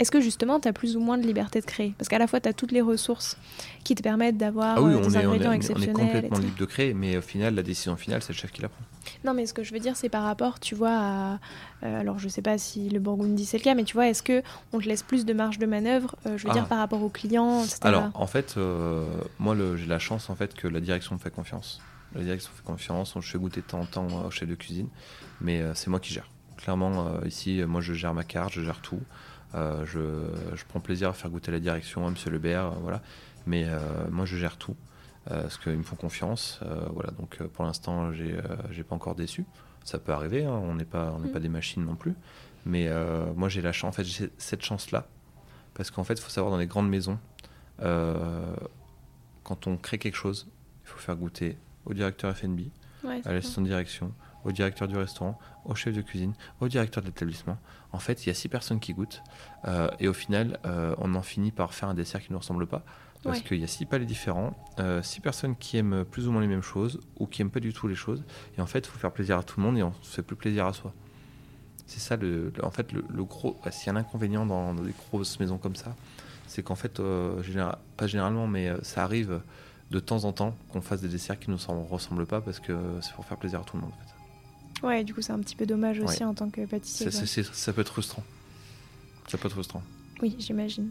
[0.00, 1.94] est-ce que justement, tu as plus ou moins de liberté de créer?
[1.98, 3.36] Parce qu'à la fois, tu as toutes les ressources
[3.84, 5.56] qui te permettent d'avoir Ah oui, euh, on des est, on, est, ingrédients on est
[5.56, 5.94] exceptionnels.
[5.94, 8.68] complètement libre de créer, mais au final, la décision finale, c'est le chef qui la
[8.70, 8.82] prend.
[9.24, 11.38] Non, mais ce que je veux dire, c'est par rapport, tu vois, à.
[11.84, 14.22] euh, alors, je sais pas si le Burgundy c'est le cas, mais tu vois, est-ce
[14.22, 14.42] que
[14.72, 16.54] on te laisse plus de marge de manœuvre, euh, je veux Ah.
[16.54, 17.78] dire, par rapport aux clients, etc.
[17.82, 18.56] Alors, en fait,
[19.38, 21.80] moi, j'ai la chance en fait que la direction me fait confiance.
[22.14, 23.14] La direction me fait confiance.
[23.16, 24.88] On je fais goûter de temps en temps au chef de cuisine,
[25.40, 26.28] mais c'est moi qui gère.
[26.56, 29.00] Clairement, ici, moi, je gère ma carte, je gère tout.
[29.54, 33.02] Euh, je, je prends plaisir à faire goûter la direction à Monsieur Lebert, euh, voilà.
[33.46, 33.78] Mais euh,
[34.10, 34.76] moi, je gère tout
[35.28, 36.60] parce qu'ils me font confiance.
[36.92, 37.10] voilà.
[37.12, 38.36] Donc, pour l'instant, j'ai,
[38.70, 39.44] j'ai pas encore déçu.
[39.84, 40.44] Ça peut arriver.
[40.44, 41.32] hein, on n'est pas, on n'est Mm.
[41.32, 42.14] pas des machines non plus.
[42.66, 42.88] Mais
[43.36, 43.90] moi, j'ai la chance.
[43.90, 45.06] En fait, j'ai cette chance-là
[45.74, 47.18] parce qu'en fait, il faut savoir dans les grandes maisons.
[49.44, 50.46] Quand on crée quelque chose,
[50.84, 52.60] il faut faire goûter au directeur F&B,
[53.04, 54.12] Ouais, à l'assistant de direction,
[54.44, 57.58] au directeur du restaurant, au chef de cuisine, au directeur de l'établissement.
[57.92, 59.22] En fait, il y a six personnes qui goûtent
[59.66, 62.66] euh, et au final, euh, on en finit par faire un dessert qui ne ressemble
[62.66, 62.82] pas
[63.22, 63.44] parce Ouais.
[63.44, 66.46] qu'il y a six palais différents, euh, six personnes qui aiment plus ou moins les
[66.46, 68.22] mêmes choses ou qui aiment pas du tout les choses.
[68.56, 70.22] Et en fait, il faut faire plaisir à tout le monde et on se fait
[70.22, 70.94] plus plaisir à soi.
[71.86, 73.60] C'est ça, le, le- en fait, le, le gros.
[73.70, 75.94] S'il y a un inconvénient dans, dans des grosses maisons comme ça,
[76.46, 79.42] c'est qu'en fait, euh, général- pas généralement, mais ça arrive
[79.90, 82.78] de temps en temps qu'on fasse des desserts qui ne nous ressemblent pas parce que
[83.02, 84.14] c'est pour faire plaisir à tout le monde en fait.
[84.82, 87.10] Ouais, du coup c'est un petit peu dommage aussi en tant que pâtissier.
[87.10, 88.24] Ça, peut être frustrant.
[89.28, 89.82] Ça peut être frustrant.
[90.22, 90.90] Oui, j'imagine.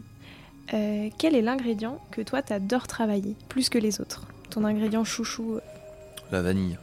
[0.72, 4.26] Euh, quel est l'ingrédient que toi t'adores travailler plus que les autres?
[4.50, 5.60] Ton ingrédient chouchou euh
[6.30, 6.78] La vanille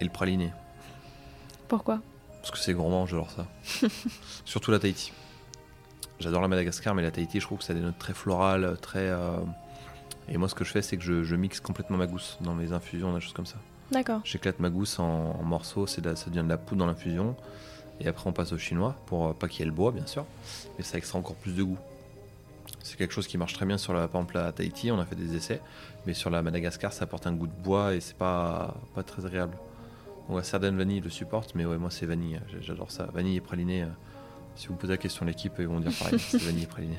[0.00, 0.52] et le praliné.
[1.68, 2.00] Pourquoi?
[2.40, 3.46] Parce que c'est gourmand, j'adore ça.
[4.44, 5.12] Surtout la Tahiti.
[6.20, 8.76] J'adore la Madagascar, mais la Tahiti, je trouve que ça a des notes très florales,
[8.80, 9.10] très.
[9.10, 9.38] Euh,
[10.28, 12.72] et moi, ce que je fais, c'est que je, mixe complètement ma gousse dans mes
[12.72, 13.56] infusions, des choses comme ça.
[13.90, 14.20] D'accord.
[14.24, 17.36] J'éclate ma gousse en, morceaux, c'est ça devient de la poudre dans l'infusion.
[18.00, 20.06] Et après, on passe au chinois, pour euh, pas qu'il y ait le bois, bien
[20.06, 20.26] sûr,
[20.76, 21.78] mais ça extrait encore plus de goût.
[22.82, 25.16] C'est quelque chose qui marche très bien sur la, exemple, la Tahiti, on a fait
[25.16, 25.62] des essais,
[26.06, 29.24] mais sur la Madagascar, ça apporte un goût de bois et c'est pas, pas très
[29.24, 29.56] agréable.
[30.28, 33.08] Donc, certaines vanille le supporte, mais ouais, moi, c'est vanille, j'adore ça.
[33.14, 33.82] Vanille et praliné.
[33.82, 33.86] Euh,
[34.56, 36.98] si vous posez la question à l'équipe, ils vont dire pareil, c'est vanille et praliné.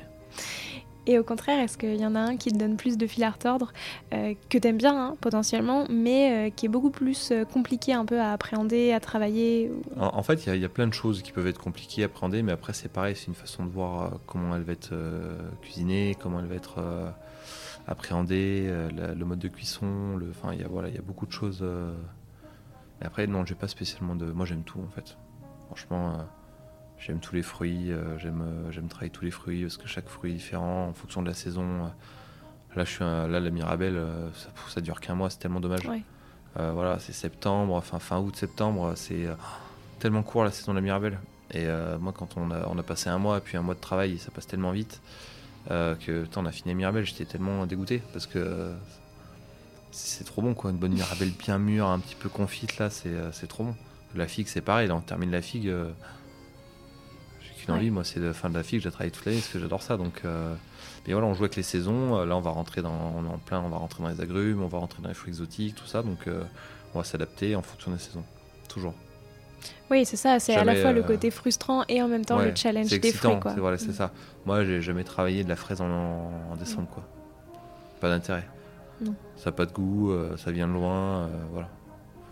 [1.08, 3.24] Et au contraire, est-ce qu'il y en a un qui te donne plus de fil
[3.24, 3.72] à retordre,
[4.12, 8.04] euh, que t'aimes bien hein, potentiellement, mais euh, qui est beaucoup plus euh, compliqué un
[8.04, 11.46] peu à appréhender, à travailler en, fait, il y, a plein de choses qui peuvent
[11.46, 14.64] être compliquées à appréhender, mais après c'est pareil, c'est une façon de voir comment elle
[14.64, 14.92] va être
[15.62, 16.78] cuisinée, comment elle va être
[17.86, 21.64] appréhendée, le mode de cuisson, enfin il voilà, il y a beaucoup de choses.
[23.00, 25.16] Mais après non, j'ai pas spécialement de, moi j'aime tout en fait.
[25.68, 26.18] Franchement.
[26.98, 30.08] J'aime tous les fruits, euh, j'aime euh, j'aime travailler tous les fruits parce que chaque
[30.08, 31.90] fruit est différent en fonction de la saison.
[32.74, 35.88] Là, je suis là la Mirabelle, euh, ça, ça dure qu'un mois, c'est tellement dommage.
[36.56, 39.28] voilà, c'est septembre, enfin fin août, septembre, c'est
[40.00, 41.18] tellement court la saison de la Mirabelle.
[41.54, 41.66] Et
[41.98, 44.30] moi, quand on a, on a passé un mois, puis un mois de travail, ça
[44.30, 45.00] passe tellement vite
[45.68, 48.72] que on a fini la Mirabelle, j'étais tellement dégoûté parce que
[49.92, 50.70] c'est trop bon, quoi.
[50.70, 53.74] Une bonne Mirabelle bien mûre, un petit peu confite, là, c'est trop bon.
[54.14, 55.72] La figue, c'est pareil, là, on termine la figue
[57.68, 59.96] moi, c'est la fin de la figue, j'ai travaillé toute l'année parce que j'adore ça.
[59.96, 60.54] Donc, euh,
[61.06, 62.16] mais voilà, on joue avec les saisons.
[62.16, 64.68] Euh, là, on va rentrer dans, en plein, on va rentrer dans les agrumes, on
[64.68, 66.02] va rentrer dans les fruits exotiques, tout ça.
[66.02, 66.42] Donc, euh,
[66.94, 68.24] on va s'adapter en fonction des saisons,
[68.68, 68.94] toujours.
[69.90, 70.38] Oui, c'est ça.
[70.38, 73.38] C'est à la fois le côté frustrant et en même temps le challenge des fruits.
[73.42, 73.94] C'est voilà, c'est mm.
[73.94, 74.12] ça.
[74.46, 77.04] Moi, j'ai jamais travaillé de la fraise en, décembre, quoi.
[78.00, 78.46] Pas d'intérêt.
[79.36, 81.68] Ça n'a pas de goût, ça vient de loin, voilà.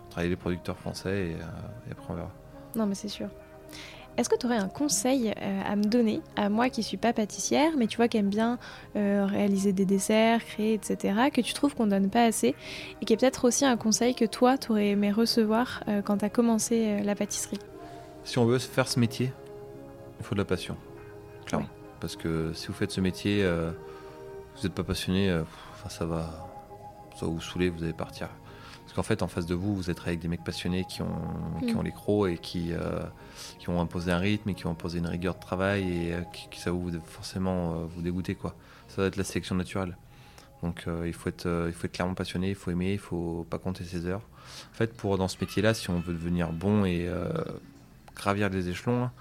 [0.09, 2.31] Travailler les producteurs français et, et après on verra.
[2.75, 3.29] Non, mais c'est sûr.
[4.17, 7.13] Est-ce que tu aurais un conseil euh, à me donner, à moi qui suis pas
[7.13, 8.57] pâtissière, mais tu vois qui aime bien
[8.95, 12.55] euh, réaliser des desserts, créer, etc., que tu trouves qu'on donne pas assez,
[12.99, 16.17] et qui est peut-être aussi un conseil que toi, tu aurais aimé recevoir euh, quand
[16.17, 17.59] tu as commencé la pâtisserie?
[18.23, 19.31] Si on veut faire ce métier,
[20.19, 20.77] il faut de la passion,
[21.45, 21.67] clairement.
[21.99, 25.41] Parce que si vous faites ce métier, vous n'êtes pas passionné,
[25.89, 26.47] ça va,
[27.15, 28.29] ça va vous saouler, vous allez partir.
[28.87, 31.59] Parce qu'en fait, en face de vous, vous êtes avec des mecs passionnés qui ont,
[31.59, 31.77] qui mm.
[31.77, 33.03] ont les crocs et qui, euh,
[33.59, 36.21] qui ont imposé un rythme et qui ont imposé une rigueur de travail et euh,
[36.31, 38.35] qui, ça va vous forcément euh, vous dégoûter.
[38.35, 38.55] Quoi.
[38.87, 39.97] Ça va être la sélection naturelle.
[40.63, 43.59] Donc il, faut être, il faut être clairement passionné, il faut aimer, il faut pas
[43.59, 44.23] compter ses heures.
[44.73, 47.07] En fait, pour dans ce métier-là, si on veut devenir bon et
[48.15, 49.11] gravir les échelons hein,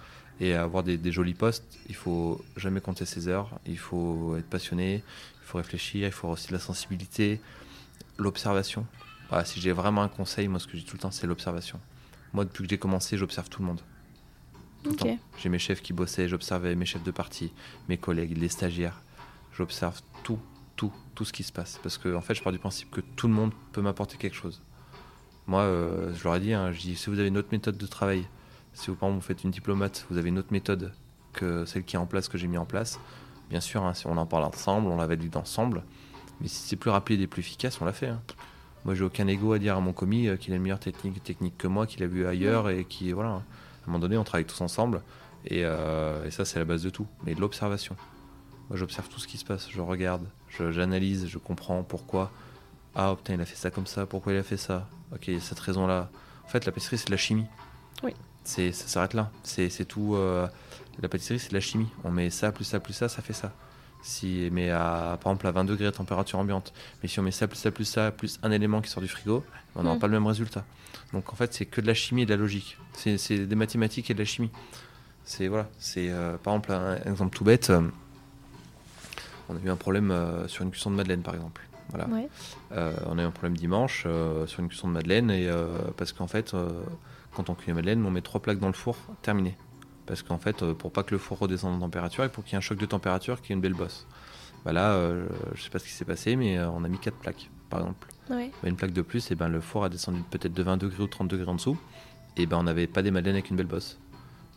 [0.41, 4.49] et avoir des, des, jolis postes, il faut jamais compter ses heures, il faut être
[4.49, 5.03] passionné,
[5.43, 7.39] il faut réfléchir, il faut aussi de la sensibilité,
[8.17, 8.87] l'observation
[9.45, 11.81] si j'ai vraiment un conseil, moi ce que je dis tout le temps, c'est l'observation.
[12.33, 13.81] Moi, depuis que j'ai commencé, j'observe tout le monde.
[15.39, 17.53] J'ai mes chefs qui bossaient, j'observais mes chefs de partie,
[17.89, 19.01] mes collègues, les stagiaires.
[19.53, 20.39] J'observe tout,
[20.77, 21.81] tout, tout ce qui se passe.
[21.83, 24.37] Parce que en fait, je pars du principe que tout le monde peut m'apporter quelque
[24.37, 24.62] chose.
[25.47, 27.77] Moi, euh, je leur ai dit, hein, je dis, si vous avez une autre méthode
[27.77, 28.27] de travail,
[28.74, 30.93] si vous, par exemple, vous faites une diplomate, vous avez une autre méthode
[31.33, 33.01] que celle qui est en place, que j'ai mis en place,
[33.51, 35.85] bien sûr, hein, si on en parle ensemble, on la valide ensemble.
[36.41, 38.09] Mais si c'est plus rapide et plus efficace, on l'a fait.
[38.09, 38.20] Hein.
[38.87, 41.20] Moi, j'ai aucun ego à dire à mon commis euh, qu'il a une meilleure technique,
[41.24, 43.43] technique que moi, qu'il a vu ailleurs et qui, voilà, à un
[43.87, 45.03] moment donné, on travaille tous ensemble
[45.45, 47.09] et, euh, ça, c'est la base de tout.
[47.24, 47.97] Mais de l'observation.
[48.70, 50.24] Moi, j'observe tout ce qui se passe, je regarde,
[50.70, 52.30] j'analyse, je, comprends pourquoi.
[52.95, 54.87] Ah, putain, il a fait ça comme ça, pourquoi il a fait ça?
[55.12, 56.09] Ok, cette raison-là.
[56.45, 57.47] En fait, la pâtisserie, c'est de la chimie.
[58.05, 58.12] Oui.
[58.45, 59.32] Ça s'arrête là.
[59.43, 60.14] C'est tout.
[60.14, 60.47] Euh,
[61.03, 61.89] la pâtisserie, c'est de la chimie.
[62.05, 63.53] On met ça, plus ça, plus ça, ça fait ça.
[64.07, 66.73] Si, mais à, par exemple à 20 degrés à température ambiante.
[67.03, 69.09] Mais si on met ça, plus ça, plus ça, plus un élément qui sort du
[69.09, 69.45] frigo,
[69.75, 69.99] on n'aura mm.
[69.99, 70.65] pas le même résultat.
[71.13, 72.79] Donc en fait, c'est que de la chimie et de la logique.
[72.95, 74.51] C'est des mathématiques et de la chimie.
[75.25, 77.71] C'est voilà, c'est euh, par exemple un, exemple tout bête.
[77.71, 77.83] Euh,
[79.49, 81.63] on a eu un problème euh, sur une cuisson de madeleine par exemple.
[81.91, 82.09] Voilà.
[83.07, 84.07] on a eu un problème dimanche
[84.47, 85.49] sur une cuisson de madeleine et
[85.97, 86.53] parce qu'en fait,
[87.33, 89.57] quand on cuit la madeleine, on met trois plaques dans le four, terminé.
[90.07, 92.53] Parce qu'en fait, euh, pour pas que le four redescende en température et pour qu'il
[92.53, 94.07] y ait un choc de température, qu'il y ait une belle bosse.
[94.65, 96.99] Bah là, euh, je sais pas ce qui s'est passé, mais euh, on a mis
[96.99, 98.09] 4 plaques, par exemple.
[98.65, 101.07] Une plaque de plus, et ben le four a descendu peut-être de 20 degrés ou
[101.07, 101.79] 30 degrés en dessous.
[102.37, 103.99] Et ben on n'avait pas des madeleines avec une belle bosse.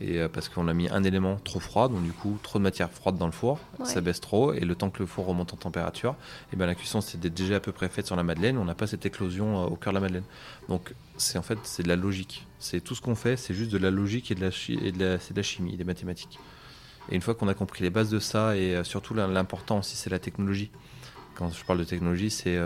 [0.02, 2.90] Et parce qu'on a mis un élément trop froid, donc du coup trop de matière
[2.90, 5.58] froide dans le four, ça baisse trop, et le temps que le four remonte en
[5.58, 6.16] température,
[6.54, 8.76] et ben la cuisson c'était déjà à peu près faite sur la madeleine, on n'a
[8.76, 10.24] pas cette éclosion au cœur de la madeleine.
[10.70, 12.48] Donc c'est en fait c'est de la logique.
[12.60, 15.04] C'est tout ce qu'on fait, c'est juste de la logique et de la, et de
[15.04, 16.40] la, c'est de la chimie, des mathématiques.
[17.12, 20.10] Et une fois qu'on a compris les bases de ça, et surtout l'important aussi c'est
[20.10, 20.72] la technologie.
[21.36, 22.58] Quand je parle de technologie, c'est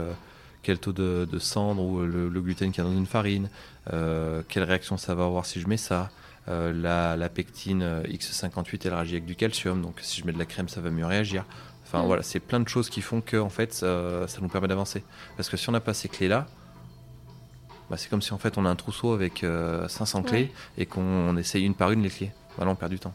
[0.64, 3.50] quel taux de, cendre ou le, gluten qu'il y a dans une farine,
[3.92, 6.10] euh, quelle réaction ça va avoir si je mets ça.
[6.50, 6.74] Euh,
[7.18, 10.46] la, pectine euh, X58 elle réagit avec du calcium, donc si je mets de la
[10.46, 11.46] crème ça va mieux réagir.
[11.86, 12.06] Enfin mm.
[12.06, 15.04] voilà, c'est plein de choses qui font que en fait ça, nous permet d'avancer.
[15.38, 16.48] Parce que si on n'a pas ces clés là,
[17.89, 19.46] bah, c'est comme si en fait on a un trousseau avec
[19.88, 22.32] 500 clés et qu'on essaye une par une les clés.
[22.58, 23.14] Voilà, on perd du temps.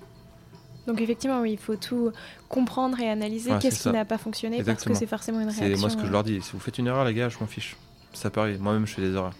[0.87, 2.13] Donc effectivement, oui, il faut tout
[2.49, 5.75] comprendre et analyser qu'est-ce qui n'a pas fonctionné parce que c'est forcément une réaction.
[5.75, 6.41] C'est moi ce que je leur dis.
[6.41, 7.77] Si vous faites une erreur, les gars, je m'en fiche.
[8.15, 8.59] Ça peut arriver.
[8.59, 9.35] Moi-même, je fais des erreurs.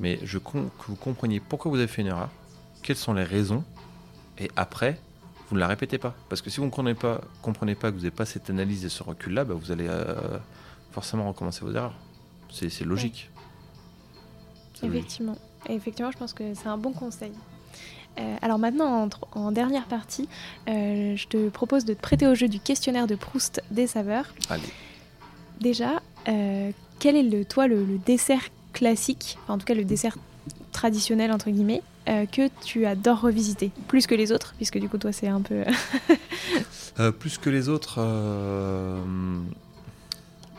[0.00, 0.58] Mais je que
[0.88, 2.30] vous compreniez pourquoi vous avez fait une erreur,
[2.82, 3.64] quelles sont les raisons,
[4.38, 4.98] et après,
[5.48, 6.14] vous ne la répétez pas.
[6.28, 8.84] Parce que si vous ne comprenez pas, comprenez pas que vous n'avez pas cette analyse
[8.84, 10.38] et ce recul-là, bah, vous allez euh,
[10.92, 11.94] forcément recommencer vos erreurs.
[12.50, 13.30] C'est logique.
[14.82, 15.36] Effectivement.
[15.68, 17.32] Et effectivement, je pense que c'est un bon conseil.
[18.18, 20.28] Euh, alors maintenant, en, dernière partie,
[20.68, 24.32] euh, je te propose de te prêter au jeu du questionnaire de Proust des saveurs.
[24.48, 24.62] Allez.
[25.60, 30.16] Déjà, quel est le, toi le, dessert classique, en tout cas le dessert
[30.72, 31.82] traditionnel entre guillemets,
[32.32, 35.64] que tu adores revisiter plus que les autres, puisque du coup toi c'est un peu.
[37.18, 38.00] plus que les autres,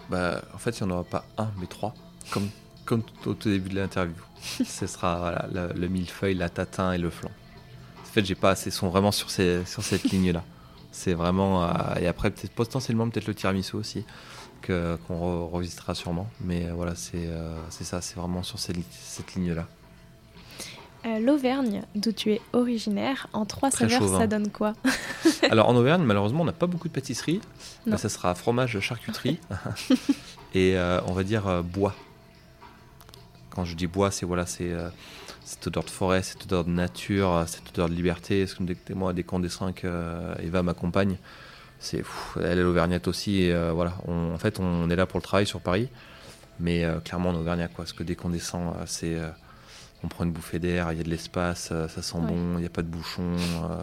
[0.10, 1.94] bah, en fait il n'y en aura pas un mais trois,
[2.32, 2.48] comme
[2.86, 4.16] comme au tout début de l'interview.
[4.66, 7.30] Ce sera voilà, le, millefeuille, la tatin et le flan.
[8.02, 10.44] En fait, j'ai pas assez, sont vraiment sur, ces, sur cette ligne-là.
[10.92, 11.64] C'est vraiment.
[11.64, 11.72] Euh,
[12.02, 14.04] et après, peut-être potentiellement, peut-être le tiramisu aussi,
[14.68, 16.30] qu'on revisitera sûrement.
[16.42, 19.68] Mais euh, voilà, c'est, euh, ça, c'est vraiment sur cette, cette ligne-là.
[21.20, 24.74] L'Auvergne, d'où tu es originaire, en trois saveurs, ça donne quoi
[25.50, 27.42] Alors en Auvergne, malheureusement, on n'a pas beaucoup de pâtisserie.
[27.98, 29.40] ça sera fromage, charcuterie
[30.54, 30.78] et
[31.08, 31.96] on va dire bois.
[33.50, 34.72] Quand je dis bois, c'est voilà, c'est
[35.52, 38.48] cette odeur de forêt, cette odeur de nature, cette odeur de liberté.
[38.48, 41.18] C'est comme moi, des condescendants que euh, Eva m'accompagne.
[41.80, 42.04] C'est,
[42.38, 43.44] elle est l'Auvergnate aussi.
[43.44, 45.90] Et, euh, voilà, en fait, on est là pour le travail sur Paris,
[46.60, 47.84] mais euh, clairement en Auvergnat, quoi?
[47.84, 49.18] Parce que dès qu'on descend, c'est,
[50.04, 52.66] on prend une bouffée d'air, il y a de l'espace, ça sent bon, il n'y
[52.66, 53.36] a pas de bouchons.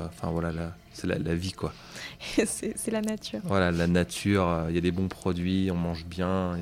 [0.07, 0.53] Enfin voilà,
[0.93, 1.73] c'est la, vie, quoi.
[2.45, 3.41] c'est, la nature.
[3.45, 4.67] Voilà, la nature.
[4.69, 6.59] Il y a des bons produits, on mange bien,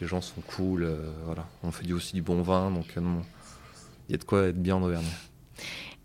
[0.00, 0.88] les gens sont cool.
[1.24, 4.76] voilà, on fait aussi du bon vin, donc il y a de quoi être bien
[4.76, 5.06] en Auvergne.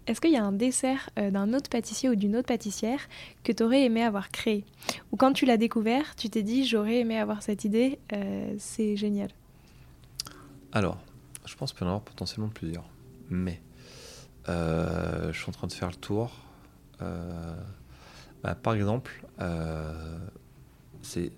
[0.07, 2.99] Est-ce qu'il y a un dessert euh, d'un autre pâtissier ou d'une autre pâtissière
[3.43, 4.63] que tu aurais aimé avoir créé?
[5.11, 8.95] Ou quand tu l'as découvert, tu t'es dit j'aurais aimé avoir cette idée, euh, c'est
[8.95, 9.29] génial
[10.71, 10.99] Alors,
[11.45, 12.89] je pense qu'il peut y en avoir potentiellement plusieurs.
[13.29, 13.61] Mais
[14.49, 16.31] euh, je suis en train de faire le tour.
[16.99, 19.25] Bah, par exemple,
[21.01, 21.31] c'est.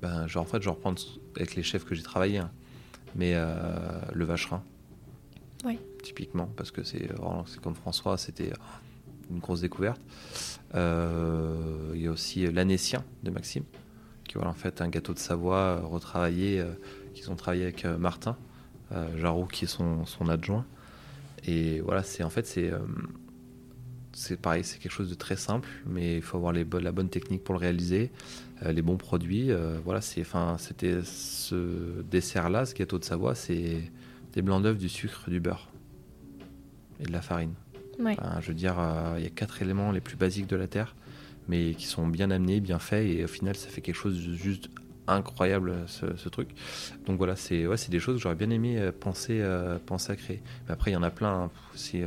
[0.00, 0.94] Ben, genre, en fait, je reprends
[1.36, 2.50] avec les chefs que j'ai travaillé, hein.
[3.14, 4.62] mais le vacherin
[6.02, 7.08] typiquement, parce que c'est
[7.62, 8.52] comme François, c'était
[9.30, 10.00] une grosse découverte.
[10.74, 13.64] Euh, il y a aussi l'Anécien de Maxime,
[14.24, 16.72] qui voilà en fait un gâteau de Savoie euh, retravaillé, euh,
[17.14, 18.36] qu'ils ont travaillé avec Martin
[19.18, 20.64] Jarou, qui est son, son, adjoint.
[21.46, 22.70] Et voilà, c'est en fait c'est
[24.12, 27.08] c'est pareil, c'est quelque chose de très simple, mais il faut avoir les la bonne
[27.08, 28.10] technique pour le réaliser,
[28.64, 29.50] les bons produits.
[29.84, 33.80] voilà, c'est, enfin, c'était ce dessert-là, ce gâteau de Savoie, c'est
[34.32, 35.68] des blancs d'œufs, du sucre, du beurre
[37.00, 37.54] et de la farine.
[38.40, 40.94] je veux dire, euh, il y a quatre éléments les plus basiques de la Terre,
[41.48, 44.34] mais qui sont bien amenés, bien faits, et au final, ça fait quelque chose de
[44.34, 44.70] juste
[45.14, 46.50] incroyable, ce, truc.
[47.06, 50.16] Donc voilà, c'est ouais, des choses que j'aurais bien aimé euh, penser, euh, penser à
[50.16, 50.42] créer.
[50.66, 52.02] Mais après, il y en a plein, aussi,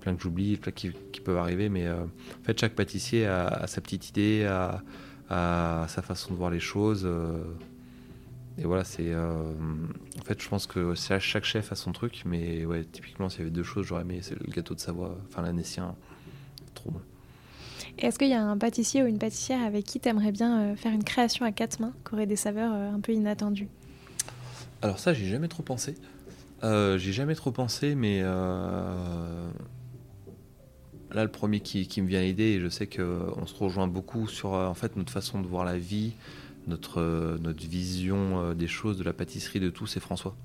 [0.00, 0.90] plein que j'oublie, plein qui,
[1.24, 2.08] peuvent arriver, mais en
[2.44, 4.82] fait, chaque pâtissier a, sa petite idée, a,
[5.88, 7.08] sa façon de voir les choses.
[8.58, 9.12] Et voilà, c'est.
[9.12, 9.52] Euh,
[10.20, 13.42] en fait, je pense que chaque chef a son truc, mais ouais, typiquement, s'il y
[13.42, 15.94] avait deux choses, j'aurais aimé, c'est le gâteau de Savoie, enfin l'anécien,
[16.74, 17.00] trop bon.
[17.98, 20.76] Est-ce qu'il y a un pâtissier ou une pâtissière avec qui tu aimerais bien euh,
[20.76, 23.68] faire une création à quatre mains, qui aurait des saveurs euh, un peu inattendues?
[24.80, 25.94] Alors, ça, j'ai jamais trop pensé.
[26.62, 28.22] j'ai jamais trop pensé, mais.
[31.14, 34.26] Là, le premier qui, me vient à l'idée, et je sais qu'on se rejoint beaucoup
[34.28, 36.14] sur en fait notre façon de voir la vie,
[36.66, 40.36] notre, euh, notre vision euh, des choses, de la pâtisserie, de tout, c'est François.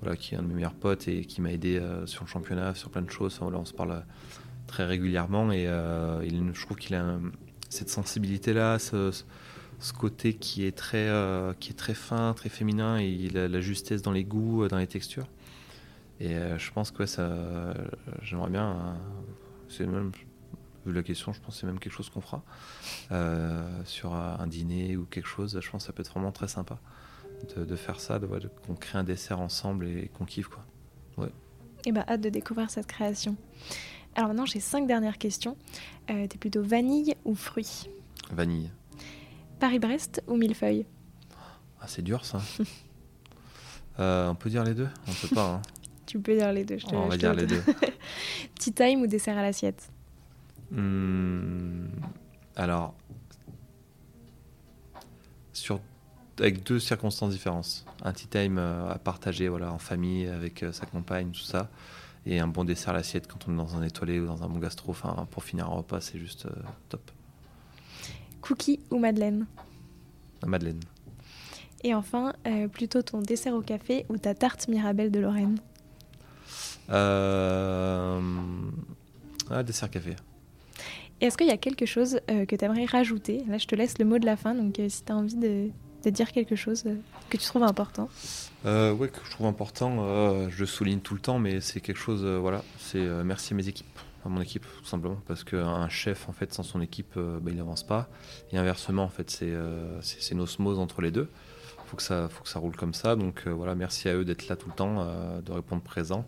[0.00, 2.28] Voilà, qui est un de mes meilleurs potes et qui m'a aidé euh, sur le
[2.28, 3.38] championnat, sur plein de choses.
[3.40, 4.02] voilà, on se parle
[4.72, 5.64] très régulièrement et
[6.24, 7.18] il, je trouve qu'il a
[7.68, 9.10] cette sensibilité-là, ce,
[9.78, 11.08] ce, côté qui est, très,
[11.60, 14.78] qui est très fin, très féminin et il a la justesse dans les goûts, dans
[14.78, 15.28] les textures.
[16.20, 17.74] Et je pense que ça,
[18.22, 18.96] j'aimerais bien
[19.72, 20.12] c'est même,
[20.86, 22.42] vu la question, je pense que c'est même quelque chose qu'on fera
[23.10, 25.58] euh, sur un dîner ou quelque chose.
[25.60, 26.78] Je pense que ça peut être vraiment très sympa
[27.56, 30.64] de, faire ça, de, qu'on crée un dessert ensemble et qu'on kiffe quoi.
[31.16, 31.28] Ouais.
[31.84, 33.36] Et eh bah hâte de découvrir cette création.
[34.14, 35.56] Alors maintenant j'ai cinq dernières questions.
[36.10, 37.88] Euh, T'es plutôt vanille ou fruits
[38.30, 38.70] Vanille.
[39.60, 40.86] Paris-Brest ou millefeuille?
[41.80, 42.40] Ah, C'est dur ça.
[43.98, 44.88] Euh, on peut dire les deux?
[45.06, 45.50] On peut pas.
[45.56, 45.62] Hein.
[46.06, 46.78] tu peux dire les deux.
[46.78, 47.62] Je te, on va dire les deux.
[48.58, 49.90] Tea time ou dessert à l'assiette?
[50.70, 51.88] Hmm,
[52.56, 52.94] Alors,
[55.52, 55.80] sur,
[56.38, 57.84] avec deux circonstances différentes.
[58.02, 61.68] Un tea time euh, à partager voilà, en famille avec euh, sa compagne, tout ça.
[62.24, 64.48] Et un bon dessert à l'assiette quand on est dans un étoilé ou dans un
[64.48, 64.90] bon gastro.
[64.90, 66.46] Enfin, pour finir un repas, c'est juste
[66.88, 67.10] top.
[68.40, 69.46] Cookie ou madeleine?
[70.46, 70.80] Madeleine.
[71.84, 75.58] Et enfin, euh, plutôt ton dessert au café ou ta tarte Mirabelle de Lorraine?
[76.90, 78.20] Euh...
[79.50, 80.14] ah, Dessert café.
[81.20, 83.44] Et est-ce qu'il y a quelque chose euh, que tu aimerais rajouter?
[83.48, 85.36] Là, je te laisse le mot de la fin, donc euh, si tu as envie
[85.36, 85.70] de,
[86.10, 86.84] dire quelque chose
[87.30, 88.08] que tu trouves important.
[88.64, 92.62] oui, que je trouve important, je souligne tout le temps, mais c'est quelque chose, voilà,
[92.78, 93.86] c'est merci à mes équipes
[94.24, 97.56] à mon équipe tout simplement parce qu'un chef en fait sans son équipe bah, il
[97.56, 98.08] n'avance pas
[98.52, 101.28] et inversement en fait c'est une osmose entre les deux
[101.92, 103.16] faut que ça, faut que ça roule comme ça.
[103.16, 106.26] Donc euh, voilà, merci à eux d'être là tout le temps, euh, de répondre présent,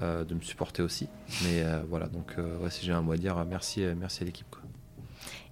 [0.00, 1.08] euh, de me supporter aussi.
[1.44, 2.36] Mais voilà, donc
[2.70, 4.56] si j'ai un mot à dire, merci, merci à l'équipe.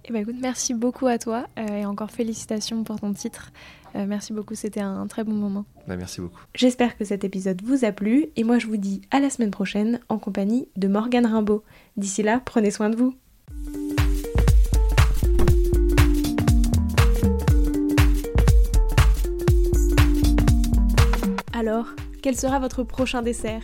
[0.09, 3.51] Eh ben, écoute, merci beaucoup à toi et encore félicitations pour ton titre.
[3.93, 5.65] merci beaucoup, c'était un, très bon moment.
[5.85, 6.39] Bah, merci beaucoup.
[6.55, 9.51] J'espère que cet épisode vous a plu et moi je vous dis à la semaine
[9.51, 11.61] prochaine en compagnie de Morgane Rimbaud.
[11.97, 13.15] D'ici là, prenez soin de vous.
[21.51, 21.87] Alors,
[22.21, 23.63] quel sera votre prochain dessert?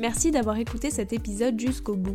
[0.00, 2.14] Merci d'avoir écouté cet épisode jusqu'au bout.